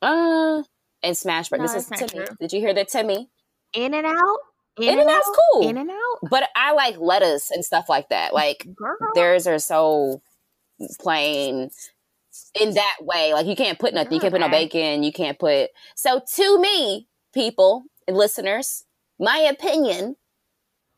[0.01, 0.63] Uh
[1.01, 1.71] and smash burgers.
[1.71, 2.25] No, this is Timmy.
[2.25, 2.35] true.
[2.39, 3.29] Did you hear that Timmy?
[3.73, 4.37] In and out.
[4.79, 5.67] In and Out's cool.
[5.69, 6.29] In and out.
[6.29, 8.33] But I like lettuce and stuff like that.
[8.33, 8.97] Like Girl.
[9.13, 10.21] theirs are so
[10.99, 11.69] plain
[12.59, 13.33] in that way.
[13.33, 14.13] Like you can't put nothing.
[14.13, 15.03] You can't put no bacon.
[15.03, 15.69] You can't put.
[15.95, 18.85] So to me, people and listeners,
[19.19, 20.15] my opinion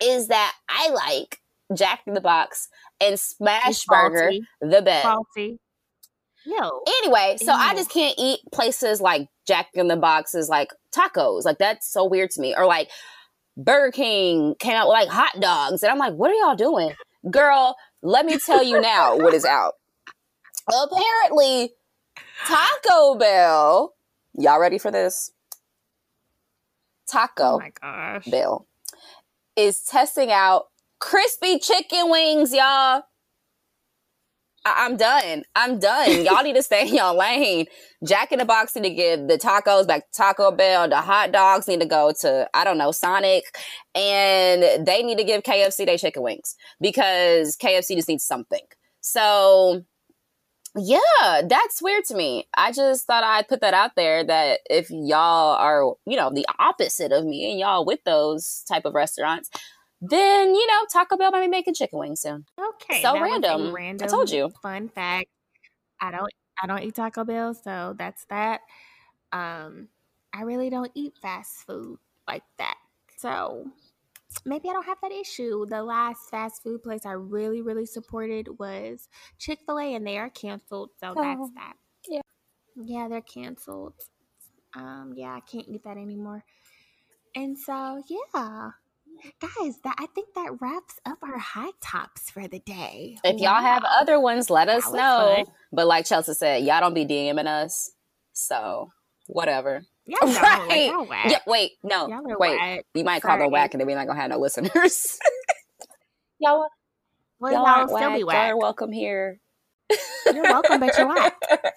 [0.01, 1.41] is that I like
[1.73, 2.69] Jack in the Box
[3.01, 4.31] and Smash Burger
[4.61, 5.05] the best.
[5.05, 5.59] Faulty.
[6.45, 6.83] No.
[6.99, 11.43] Anyway, so I just can't eat places like Jack in the Boxes, like tacos.
[11.43, 12.53] Like that's so weird to me.
[12.55, 12.89] Or like
[13.57, 16.93] Burger King came out with like hot dogs, and I'm like, what are y'all doing,
[17.31, 17.75] girl?
[18.03, 19.73] Let me tell you now what is out.
[20.67, 21.71] Apparently,
[22.45, 23.93] Taco Bell.
[24.37, 25.31] Y'all ready for this?
[27.07, 28.25] Oh Taco my gosh.
[28.25, 28.67] Bell
[29.55, 30.65] is testing out
[30.99, 33.03] crispy chicken wings, y'all.
[34.65, 35.43] I- I'm done.
[35.55, 36.25] I'm done.
[36.25, 37.67] Y'all need to stay in y'all lane.
[38.03, 40.89] Jack in the Box need to give the tacos back to Taco Bell.
[40.89, 43.43] The hot dogs need to go to, I don't know, Sonic.
[43.93, 48.65] And they need to give KFC their chicken wings because KFC just needs something.
[49.01, 49.83] So,
[50.77, 52.47] yeah, that's weird to me.
[52.55, 56.45] I just thought I'd put that out there that if y'all are, you know, the
[56.59, 59.49] opposite of me and y'all with those type of restaurants,
[60.01, 62.45] then, you know, Taco Bell might be making chicken wings soon.
[62.59, 63.01] Okay.
[63.01, 63.73] So random.
[63.73, 64.05] random.
[64.05, 64.51] I told you.
[64.61, 65.29] Fun fact.
[66.01, 68.61] I don't I don't eat Taco Bell, so that's that.
[69.31, 69.87] Um
[70.33, 72.75] I really don't eat fast food like that.
[73.17, 73.65] So
[74.45, 75.65] maybe I don't have that issue.
[75.67, 79.07] The last fast food place I really, really supported was
[79.37, 80.91] Chick fil A, and they are canceled.
[80.99, 81.73] So Oh, that's that.
[82.07, 82.21] yeah.
[82.75, 83.93] Yeah, they're canceled.
[84.75, 86.43] Um, yeah, I can't eat that anymore.
[87.35, 88.71] And so, yeah.
[89.39, 93.17] Guys, that I think that wraps up our high tops for the day.
[93.23, 95.35] If y'all have other ones, let us know.
[95.37, 95.45] fun.
[95.71, 97.91] But like Chelsea said, y'all don't be DMing us.
[98.33, 98.91] So,
[99.27, 99.83] whatever.
[100.07, 100.91] Yeah, right.
[101.09, 102.59] Like, yeah, wait, no, wait.
[102.59, 102.85] Whack.
[102.93, 105.19] You might call them whack, and then we're not gonna have no listeners.
[106.39, 106.67] y'all,
[107.39, 108.17] well, y'all, y'all still whack.
[108.17, 108.35] be whack.
[108.35, 109.39] Y'all are welcome here.
[110.31, 111.35] You're welcome, but you're whack.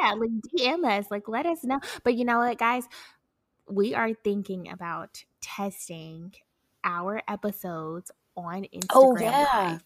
[0.00, 1.80] yeah, like DM us, like let us know.
[2.04, 2.84] But you know what, guys,
[3.68, 6.32] we are thinking about testing
[6.84, 9.46] our episodes on oh, Instagram oh, yeah.
[9.54, 9.82] Live.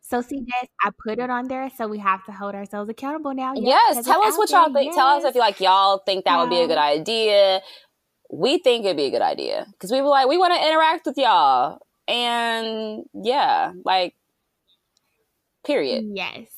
[0.00, 3.34] So see this, I put it on there, so we have to hold ourselves accountable
[3.34, 3.54] now.
[3.56, 4.86] Yes, tell us what y'all think.
[4.86, 4.94] Yes.
[4.94, 6.40] Tell us if you like y'all think that yeah.
[6.40, 7.60] would be a good idea.
[8.30, 11.06] We think it'd be a good idea because we were like we want to interact
[11.06, 14.14] with y'all, and yeah, like
[15.64, 16.04] period.
[16.14, 16.48] Yes.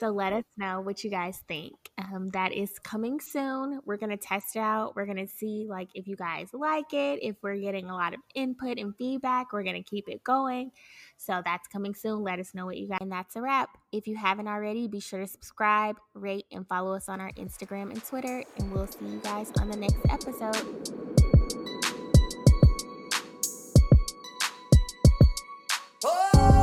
[0.00, 1.74] So let us know what you guys think.
[1.98, 3.80] Um, that is coming soon.
[3.84, 4.94] We're gonna test it out.
[4.94, 8.20] We're gonna see like if you guys like it, if we're getting a lot of
[8.34, 9.52] input and feedback.
[9.52, 10.70] We're gonna keep it going.
[11.18, 12.22] So that's coming soon.
[12.22, 13.02] Let us know what you got.
[13.02, 13.76] And that's a wrap.
[13.92, 17.90] If you haven't already, be sure to subscribe, rate, and follow us on our Instagram
[17.90, 18.44] and Twitter.
[18.56, 20.56] And we'll see you guys on the next episode.
[26.04, 26.57] Oh!